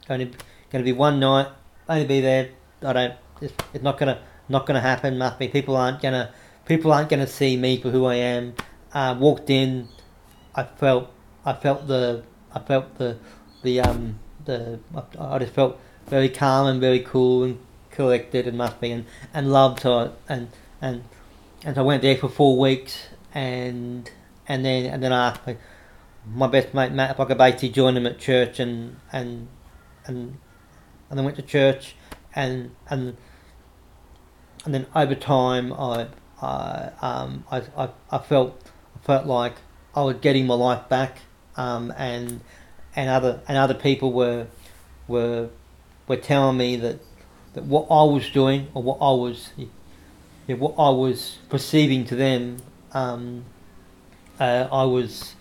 only 0.09 0.25
going 0.25 0.83
to 0.83 0.83
be 0.83 0.91
one 0.91 1.19
night, 1.19 1.47
only 1.87 2.05
be 2.05 2.21
there. 2.21 2.49
I 2.81 2.93
don't. 2.93 3.13
It's, 3.41 3.53
it's 3.73 3.83
not 3.83 3.97
gonna 3.97 4.21
not 4.49 4.65
gonna 4.65 4.81
happen. 4.81 5.17
Must 5.17 5.39
be 5.39 5.47
people 5.47 5.77
aren't 5.77 6.01
gonna 6.01 6.31
people 6.65 6.91
aren't 6.91 7.09
gonna 7.09 7.27
see 7.27 7.55
me 7.55 7.79
for 7.81 7.91
who 7.91 8.05
I 8.05 8.15
am. 8.15 8.53
Uh, 8.91 9.15
walked 9.19 9.49
in, 9.49 9.87
I 10.55 10.63
felt 10.63 11.11
I 11.45 11.53
felt 11.53 11.87
the 11.87 12.23
I 12.53 12.59
felt 12.59 12.97
the 12.97 13.17
the 13.63 13.79
um 13.81 14.19
the 14.45 14.79
I, 14.95 15.35
I 15.35 15.39
just 15.39 15.53
felt 15.53 15.79
very 16.07 16.29
calm 16.29 16.67
and 16.67 16.81
very 16.81 16.99
cool 16.99 17.43
and 17.43 17.59
collected 17.91 18.47
and 18.47 18.57
must 18.57 18.79
be 18.81 18.91
and 18.91 19.05
and 19.33 19.51
loved 19.51 19.81
so 19.81 20.13
and 20.27 20.49
and 20.81 21.03
and 21.63 21.75
so 21.75 21.81
I 21.81 21.85
went 21.85 22.01
there 22.01 22.17
for 22.17 22.29
four 22.29 22.57
weeks 22.57 23.07
and 23.33 24.09
and 24.47 24.65
then 24.65 24.85
and 24.85 25.03
then 25.03 25.13
I 25.13 25.29
asked 25.29 25.41
my, 26.25 26.47
best 26.47 26.73
mate 26.73 26.91
Matt 26.91 27.11
if 27.11 27.19
I 27.19 27.25
could 27.25 27.37
basically 27.37 27.69
join 27.69 27.95
him 27.97 28.05
at 28.05 28.19
church 28.19 28.59
and 28.59 28.97
and 29.11 29.47
and 30.05 30.37
and 31.09 31.17
then 31.17 31.25
went 31.25 31.37
to 31.37 31.43
church 31.43 31.95
and 32.35 32.71
and 32.89 33.17
and 34.65 34.73
then 34.73 34.85
over 34.95 35.15
time 35.15 35.73
I 35.73 36.07
I 36.41 36.91
um 37.01 37.45
I, 37.51 37.63
I, 37.77 37.89
I 38.11 38.17
felt 38.19 38.61
I 38.95 38.99
felt 39.05 39.25
like 39.25 39.55
I 39.95 40.03
was 40.03 40.17
getting 40.17 40.47
my 40.47 40.55
life 40.55 40.87
back 40.89 41.19
um 41.55 41.93
and 41.97 42.41
and 42.95 43.09
other 43.09 43.41
and 43.47 43.57
other 43.57 43.73
people 43.73 44.11
were 44.11 44.47
were 45.07 45.49
were 46.07 46.17
telling 46.17 46.57
me 46.57 46.75
that 46.77 46.99
that 47.53 47.63
what 47.63 47.87
I 47.89 48.03
was 48.03 48.29
doing 48.29 48.67
or 48.73 48.83
what 48.83 48.97
I 49.01 49.11
was 49.11 49.51
yeah, 50.47 50.55
what 50.55 50.75
I 50.77 50.89
was 50.89 51.37
perceiving 51.49 52.05
to 52.05 52.15
them 52.15 52.57
um, 52.91 53.45
uh, 54.39 54.67
I 54.71 54.83
was 54.83 55.35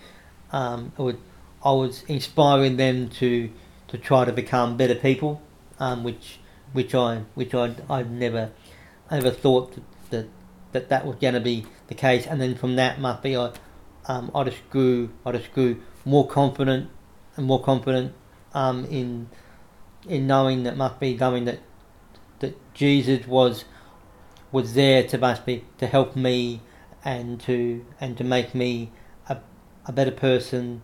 um, 0.52 0.92
I, 0.98 1.02
would, 1.02 1.18
I 1.64 1.72
was 1.72 2.02
inspiring 2.08 2.76
them 2.76 3.08
to 3.10 3.50
to 3.88 3.98
try 3.98 4.24
to 4.24 4.32
become 4.32 4.76
better 4.76 4.94
people, 4.94 5.40
um, 5.78 6.04
which 6.04 6.38
which 6.72 6.94
I 6.94 7.22
which 7.34 7.54
I 7.54 7.74
I 7.88 8.02
never 8.02 8.50
ever 9.10 9.30
thought 9.30 9.74
that 9.74 9.82
that, 10.10 10.28
that, 10.72 10.88
that 10.88 11.06
was 11.06 11.16
going 11.16 11.34
to 11.34 11.40
be 11.40 11.66
the 11.88 11.94
case, 11.94 12.26
and 12.26 12.40
then 12.40 12.54
from 12.54 12.76
that 12.76 13.00
must 13.00 13.22
be 13.22 13.36
I 13.36 13.52
um, 14.06 14.30
I 14.34 14.44
just 14.44 14.68
grew 14.70 15.10
I 15.24 15.32
just 15.32 15.52
grew 15.52 15.80
more 16.04 16.26
confident 16.26 16.90
and 17.36 17.46
more 17.46 17.62
confident 17.62 18.14
um, 18.54 18.84
in 18.86 19.28
in 20.08 20.26
knowing 20.26 20.62
that 20.62 20.76
must 20.76 20.98
be 21.00 21.16
knowing 21.16 21.44
that 21.44 21.60
that 22.40 22.56
Jesus 22.74 23.26
was 23.26 23.64
was 24.50 24.74
there 24.74 25.02
to 25.04 25.18
must 25.18 25.44
be 25.44 25.64
to 25.78 25.86
help 25.86 26.16
me 26.16 26.60
and 27.04 27.40
to 27.40 27.84
and 28.00 28.16
to 28.16 28.24
make 28.24 28.54
me 28.54 28.90
a, 29.28 29.38
a 29.86 29.92
better 29.92 30.10
person 30.10 30.82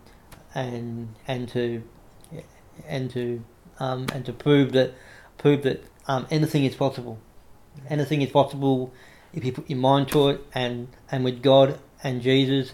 and 0.53 1.15
and 1.27 1.49
to 1.49 1.83
and 2.87 3.09
to 3.11 3.43
um, 3.79 4.05
and 4.13 4.25
to 4.25 4.33
prove 4.33 4.71
that 4.73 4.93
prove 5.37 5.63
that 5.63 5.83
um, 6.07 6.27
anything 6.29 6.63
is 6.63 6.75
possible 6.75 7.19
anything 7.89 8.21
is 8.21 8.31
possible 8.31 8.93
if 9.33 9.43
you 9.43 9.51
put 9.51 9.69
your 9.69 9.79
mind 9.79 10.07
to 10.09 10.29
it 10.29 10.41
and 10.53 10.87
and 11.11 11.23
with 11.23 11.41
God 11.41 11.79
and 12.03 12.21
Jesus 12.21 12.73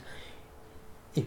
if 1.15 1.25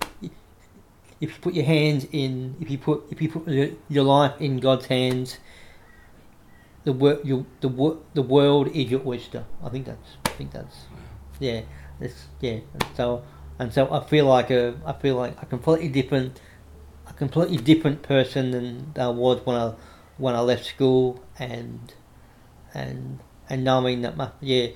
if 1.20 1.30
you 1.30 1.40
put 1.40 1.54
your 1.54 1.64
hands 1.64 2.06
in 2.12 2.56
if 2.60 2.70
you 2.70 2.78
put 2.78 3.04
if 3.10 3.20
you 3.20 3.28
put 3.28 3.46
your, 3.88 4.04
life 4.04 4.40
in 4.40 4.58
God's 4.58 4.87
hands 4.87 5.38
the 6.84 6.92
wor- 6.92 7.20
your, 7.24 7.46
the 7.60 7.98
the 8.14 8.22
world 8.22 8.68
is 8.68 8.90
your 8.90 9.06
oyster 9.06 9.44
I 9.62 9.68
think 9.68 9.87
that's 9.87 10.16
I 10.26 10.30
think 10.30 10.52
that's 10.52 10.84
yeah 11.40 11.62
it's 12.00 12.26
yeah. 12.40 12.60
And 12.72 12.84
so 12.96 13.22
and 13.58 13.72
so 13.72 13.92
I 13.92 14.04
feel 14.04 14.26
like 14.26 14.50
a 14.50 14.74
I 14.84 14.92
feel 14.92 15.16
like 15.16 15.40
a 15.40 15.46
completely 15.46 15.88
different 15.88 16.40
a 17.06 17.12
completely 17.12 17.56
different 17.56 18.02
person 18.02 18.50
than 18.50 18.92
I 18.96 19.08
was 19.08 19.44
when 19.44 19.56
I 19.56 19.74
when 20.18 20.34
I 20.34 20.40
left 20.40 20.64
school 20.64 21.22
and 21.38 21.92
and 22.72 23.20
and 23.48 23.64
knowing 23.64 24.02
that 24.02 24.16
my 24.16 24.30
yeah 24.40 24.68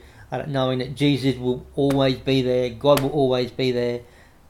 knowing 0.47 0.79
that 0.79 0.95
Jesus 0.95 1.37
will 1.37 1.67
always 1.75 2.19
be 2.19 2.43
there, 2.43 2.71
God 2.71 3.01
will 3.01 3.11
always 3.11 3.51
be 3.51 3.73
there 3.73 4.01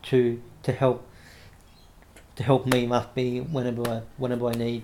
to 0.04 0.42
to 0.62 0.72
help 0.72 1.06
to 2.36 2.42
help 2.42 2.66
me 2.66 2.86
must 2.86 3.14
be 3.14 3.40
whenever 3.40 3.88
I 3.88 4.02
whenever 4.16 4.48
I 4.48 4.52
need 4.52 4.82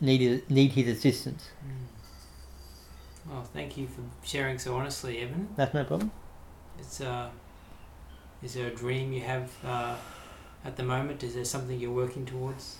need 0.00 0.50
need 0.50 0.72
his 0.72 0.88
assistance. 0.88 1.48
Mm. 1.66 3.32
Well, 3.32 3.42
thank 3.42 3.76
you 3.76 3.86
for 3.88 4.02
sharing 4.24 4.58
so 4.58 4.76
honestly, 4.76 5.20
Evan. 5.20 5.48
That's 5.56 5.74
no 5.74 5.84
problem. 5.84 6.12
It's 6.78 7.00
uh, 7.00 7.30
is 8.42 8.54
there 8.54 8.68
a 8.68 8.74
dream 8.74 9.12
you 9.12 9.22
have 9.22 9.50
uh, 9.64 9.96
at 10.64 10.76
the 10.76 10.84
moment? 10.84 11.22
Is 11.22 11.34
there 11.34 11.44
something 11.44 11.78
you're 11.78 11.90
working 11.90 12.26
towards? 12.26 12.76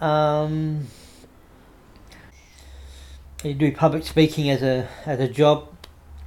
Um, 0.00 0.86
I 3.44 3.52
do 3.52 3.72
public 3.72 4.04
speaking 4.04 4.50
as 4.50 4.62
a 4.62 4.86
as 5.04 5.18
a 5.18 5.26
job, 5.26 5.68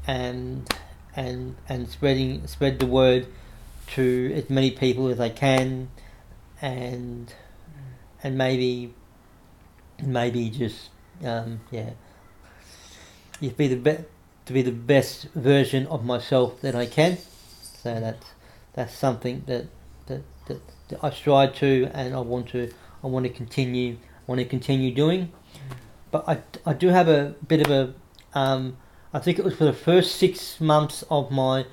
and 0.05 0.69
and 1.15 1.55
and 1.69 1.87
spreading 1.87 2.45
spread 2.45 2.79
the 2.79 2.85
word 2.85 3.27
to 3.95 4.33
as 4.35 4.49
many 4.49 4.71
people 4.71 5.07
as 5.07 5.19
I 5.19 5.29
can, 5.29 5.89
and 6.61 7.33
and 8.21 8.37
maybe 8.37 8.93
maybe 10.03 10.49
just 10.49 10.89
um, 11.23 11.61
yeah, 11.71 11.91
you 13.39 13.51
be 13.51 13.69
the 13.69 13.77
be- 13.77 14.03
to 14.45 14.53
be 14.53 14.61
the 14.61 14.71
best 14.71 15.27
version 15.33 15.87
of 15.87 16.03
myself 16.03 16.59
that 16.61 16.75
I 16.75 16.85
can. 16.85 17.17
So 17.81 17.97
that's 17.97 18.25
that's 18.73 18.93
something 18.93 19.43
that 19.47 19.67
that, 20.07 20.21
that, 20.47 20.59
that 20.89 21.01
I 21.01 21.11
strive 21.11 21.55
to 21.59 21.89
and 21.93 22.13
I 22.13 22.19
want 22.19 22.49
to 22.49 22.73
I 23.01 23.07
want 23.07 23.23
to 23.25 23.29
continue 23.29 23.99
want 24.27 24.39
to 24.39 24.45
continue 24.45 24.93
doing. 24.93 25.31
But 26.15 26.29
I, 26.29 26.69
I 26.69 26.73
do 26.73 26.87
have 26.87 27.09
a 27.09 27.35
bit 27.45 27.59
of 27.59 27.69
a 27.69 27.93
um, 28.39 28.77
I 29.13 29.19
think 29.19 29.37
it 29.37 29.43
was 29.43 29.53
for 29.57 29.65
the 29.65 29.73
first 29.73 30.15
six 30.15 30.61
months 30.61 31.03
of 31.11 31.29
my 31.29 31.65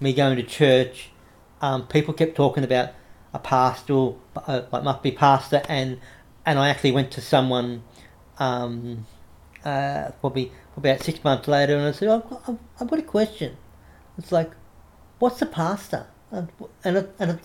me 0.00 0.14
going 0.14 0.36
to 0.36 0.42
church. 0.42 1.10
Um, 1.60 1.86
people 1.86 2.14
kept 2.14 2.34
talking 2.34 2.64
about 2.64 2.94
a 3.34 3.38
pastor, 3.38 4.12
uh, 4.36 4.62
like 4.72 4.84
must 4.84 5.02
be 5.02 5.10
pastor, 5.10 5.60
and 5.68 6.00
and 6.46 6.58
I 6.58 6.70
actually 6.70 6.92
went 6.92 7.10
to 7.10 7.20
someone 7.20 7.82
um, 8.38 9.04
uh, 9.66 10.12
probably 10.22 10.50
about 10.78 11.02
six 11.02 11.22
months 11.22 11.46
later, 11.46 11.76
and 11.76 11.84
I 11.86 11.92
said, 11.92 12.08
I've 12.08 12.30
got, 12.30 12.56
I've 12.80 12.88
got 12.88 12.98
a 13.00 13.02
question. 13.02 13.58
It's 14.16 14.32
like, 14.32 14.50
what's 15.18 15.42
a 15.42 15.46
pastor? 15.46 16.06
And 16.30 16.48
and 16.84 16.96
it, 16.96 17.14
and 17.18 17.32
it, 17.32 17.40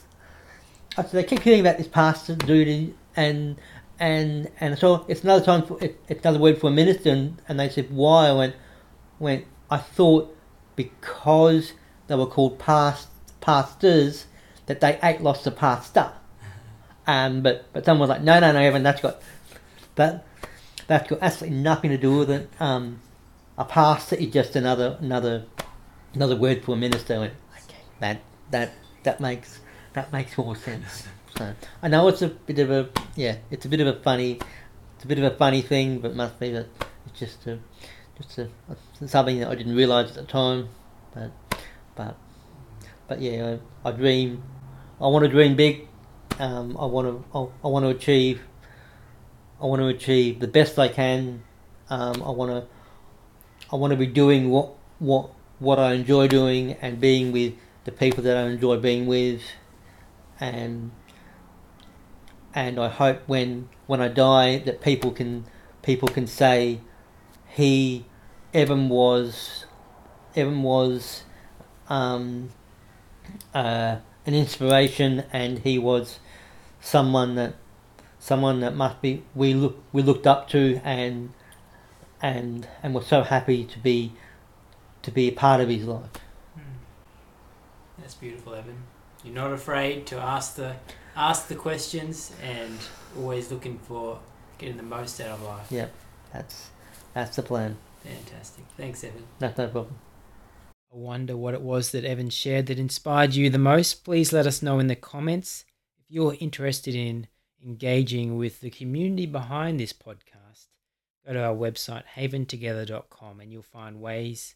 I 0.97 1.03
said, 1.03 1.19
I 1.19 1.27
keep 1.27 1.41
hearing 1.41 1.59
about 1.59 1.77
this 1.77 1.89
pastor 1.89 2.33
duty, 2.33 2.95
and 3.13 3.57
and 3.99 4.49
and 4.59 4.77
so 4.77 5.05
it's 5.07 5.23
another 5.23 5.43
time 5.43 5.63
for 5.65 5.81
it, 5.83 5.99
it's 6.07 6.21
another 6.21 6.39
word 6.39 6.59
for 6.59 6.67
a 6.67 6.71
minister, 6.71 7.09
and, 7.09 7.41
and 7.47 7.59
they 7.59 7.69
said 7.69 7.91
why. 7.91 8.27
I 8.27 8.33
went, 8.33 8.55
went. 9.19 9.45
I 9.69 9.77
thought 9.77 10.35
because 10.75 11.73
they 12.07 12.15
were 12.15 12.25
called 12.25 12.59
past 12.59 13.07
pastors 13.41 14.25
that 14.65 14.81
they 14.81 14.99
ate 15.03 15.21
lots 15.21 15.45
of 15.47 15.55
pasta. 15.55 16.13
Um, 17.07 17.43
but 17.43 17.71
but 17.71 17.85
someone 17.85 18.09
was 18.09 18.17
like, 18.17 18.23
no, 18.23 18.39
no, 18.39 18.51
no, 18.51 18.59
Evan, 18.59 18.81
that's 18.81 18.99
got 18.99 19.21
that 19.93 20.25
that's 20.87 21.07
got 21.07 21.19
absolutely 21.21 21.59
nothing 21.59 21.91
to 21.91 21.97
do 21.99 22.17
with 22.17 22.31
it. 22.31 22.49
Um, 22.59 22.99
a 23.59 23.63
pastor 23.63 24.15
is 24.15 24.33
just 24.33 24.55
another 24.55 24.97
another 24.99 25.45
another 26.15 26.35
word 26.35 26.63
for 26.63 26.73
a 26.73 26.75
minister. 26.75 27.13
I 27.13 27.19
went, 27.19 27.33
okay, 27.63 27.83
that 27.99 28.21
that 28.49 28.73
that 29.03 29.19
makes 29.19 29.59
that 29.93 30.11
makes 30.11 30.35
more 30.35 30.55
sense. 30.55 31.07
So 31.37 31.53
I 31.81 31.89
know 31.89 32.07
it's 32.07 32.21
a 32.21 32.29
bit 32.29 32.59
of 32.59 32.71
a 32.71 32.89
yeah, 33.15 33.37
it's 33.51 33.65
a 33.65 33.69
bit 33.69 33.81
of 33.81 33.87
a 33.87 33.99
funny, 34.01 34.39
it's 34.95 35.03
a 35.03 35.07
bit 35.07 35.19
of 35.19 35.25
a 35.25 35.35
funny 35.35 35.61
thing, 35.61 35.99
but 35.99 36.15
must 36.15 36.39
be 36.39 36.51
that 36.51 36.67
it's 37.05 37.19
just 37.19 37.45
a 37.47 37.59
just 38.17 38.37
a, 38.37 38.49
something 39.05 39.39
that 39.39 39.49
I 39.49 39.55
didn't 39.55 39.75
realise 39.75 40.09
at 40.09 40.15
the 40.15 40.23
time. 40.23 40.69
But 41.13 41.31
but 41.95 42.15
but 43.09 43.19
yeah, 43.19 43.57
I, 43.83 43.89
I 43.89 43.91
dream, 43.91 44.43
I 45.01 45.07
want 45.07 45.25
to 45.25 45.29
dream 45.29 45.57
big. 45.57 45.87
Um, 46.39 46.77
I 46.79 46.85
want 46.85 47.07
to 47.07 47.37
I, 47.37 47.65
I 47.65 47.69
want 47.69 47.83
to 47.83 47.89
achieve. 47.89 48.41
I 49.61 49.65
want 49.65 49.81
to 49.81 49.87
achieve 49.87 50.39
the 50.39 50.47
best 50.47 50.79
I 50.79 50.87
can. 50.87 51.43
Um, 51.89 52.23
I 52.23 52.29
want 52.29 52.51
to 52.51 52.67
I 53.71 53.75
want 53.75 53.91
to 53.91 53.97
be 53.97 54.07
doing 54.07 54.49
what 54.49 54.71
what 54.99 55.31
what 55.59 55.79
I 55.79 55.93
enjoy 55.93 56.29
doing 56.29 56.73
and 56.81 57.01
being 57.01 57.33
with 57.33 57.55
the 57.83 57.91
people 57.91 58.23
that 58.23 58.37
I 58.37 58.43
enjoy 58.43 58.77
being 58.77 59.05
with, 59.05 59.41
and 60.39 60.91
and 62.55 62.79
I 62.79 62.87
hope 62.87 63.21
when 63.27 63.67
when 63.85 64.01
I 64.01 64.07
die 64.07 64.57
that 64.59 64.81
people 64.81 65.11
can 65.11 65.45
people 65.81 66.07
can 66.07 66.25
say 66.25 66.79
he 67.47 68.05
Evan 68.53 68.87
was 68.87 69.65
Evan 70.35 70.63
was 70.63 71.23
um, 71.89 72.49
uh, 73.53 73.97
an 74.25 74.33
inspiration 74.33 75.25
and 75.31 75.59
he 75.59 75.77
was 75.77 76.19
someone 76.79 77.35
that 77.35 77.55
someone 78.17 78.61
that 78.61 78.75
must 78.75 79.01
be 79.01 79.23
we 79.35 79.53
look 79.53 79.83
we 79.91 80.01
looked 80.01 80.25
up 80.25 80.49
to 80.49 80.79
and 80.83 81.33
and 82.21 82.67
and 82.81 82.95
were 82.95 83.03
so 83.03 83.21
happy 83.21 83.65
to 83.65 83.77
be 83.79 84.13
to 85.01 85.11
be 85.11 85.27
a 85.27 85.31
part 85.31 85.59
of 85.59 85.69
his 85.69 85.83
life. 85.83 86.09
That's 87.99 88.15
beautiful, 88.15 88.55
Evan. 88.55 88.83
You're 89.23 89.35
not 89.35 89.51
afraid 89.51 90.05
to 90.07 90.17
ask 90.17 90.55
the 90.55 90.75
ask 91.15 91.47
the 91.47 91.55
questions 91.55 92.31
and 92.43 92.77
always 93.17 93.51
looking 93.51 93.79
for 93.79 94.19
getting 94.57 94.77
the 94.77 94.83
most 94.83 95.19
out 95.21 95.29
of 95.29 95.41
life. 95.41 95.71
Yep, 95.71 95.93
that's 96.33 96.69
that's 97.13 97.35
the 97.35 97.43
plan. 97.43 97.77
Fantastic. 98.03 98.65
Thanks, 98.77 99.03
Evan. 99.03 99.23
That's 99.39 99.57
no 99.57 99.67
problem. 99.67 99.95
I 100.93 100.97
wonder 100.97 101.35
what 101.35 101.53
it 101.53 101.61
was 101.61 101.91
that 101.91 102.05
Evan 102.05 102.29
shared 102.29 102.67
that 102.67 102.79
inspired 102.79 103.33
you 103.33 103.49
the 103.49 103.57
most. 103.57 104.03
Please 104.05 104.31
let 104.31 104.47
us 104.47 104.61
know 104.61 104.79
in 104.79 104.87
the 104.87 104.95
comments. 104.95 105.65
If 105.97 106.05
you're 106.09 106.37
interested 106.39 106.95
in 106.95 107.27
engaging 107.63 108.37
with 108.37 108.61
the 108.61 108.69
community 108.69 109.25
behind 109.25 109.79
this 109.79 109.91
podcast, 109.91 110.67
go 111.25 111.33
to 111.33 111.43
our 111.43 111.55
website, 111.55 112.03
haventogether.com, 112.15 113.39
and 113.39 113.51
you'll 113.51 113.63
find 113.63 113.99
ways 113.99 114.55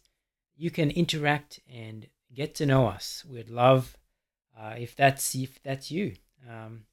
you 0.56 0.70
can 0.70 0.90
interact 0.90 1.60
and 1.70 2.06
get 2.32 2.54
to 2.54 2.66
know 2.66 2.86
us. 2.86 3.24
We'd 3.28 3.50
love 3.50 3.96
uh, 4.58 4.74
if 4.78 4.94
that's 4.94 5.34
if 5.34 5.62
that's 5.62 5.90
you, 5.90 6.14
um, 6.48 6.84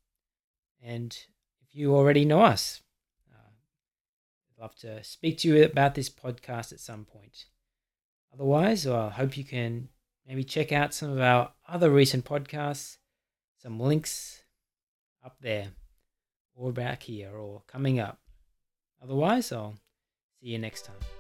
and 0.84 1.18
if 1.62 1.76
you 1.76 1.96
already 1.96 2.26
know 2.26 2.42
us, 2.42 2.82
uh, 3.34 3.50
I'd 4.58 4.62
love 4.62 4.76
to 4.78 5.04
speak 5.04 5.38
to 5.40 5.48
you 5.48 5.64
about 5.64 5.96
this 5.96 6.10
podcast 6.10 6.72
at 6.72 6.80
some 6.80 7.06
point. 7.06 7.46
Otherwise, 8.34 8.86
I 8.86 9.10
hope 9.10 9.38
you 9.38 9.44
can 9.44 9.90
maybe 10.28 10.44
check 10.44 10.72
out 10.72 10.94
some 10.94 11.12
of 11.12 11.20
our 11.20 11.52
other 11.68 11.90
recent 11.90 12.26
podcasts, 12.26 12.98
some 13.62 13.80
links 13.80 14.44
up 15.26 15.38
there, 15.42 15.70
or 16.56 16.72
back 16.72 17.04
here, 17.04 17.32
or 17.32 17.64
coming 17.68 18.00
up. 18.00 18.20
Otherwise, 19.02 19.52
I'll 19.52 19.78
see 20.40 20.48
you 20.48 20.60
next 20.60 20.86
time. 20.86 21.17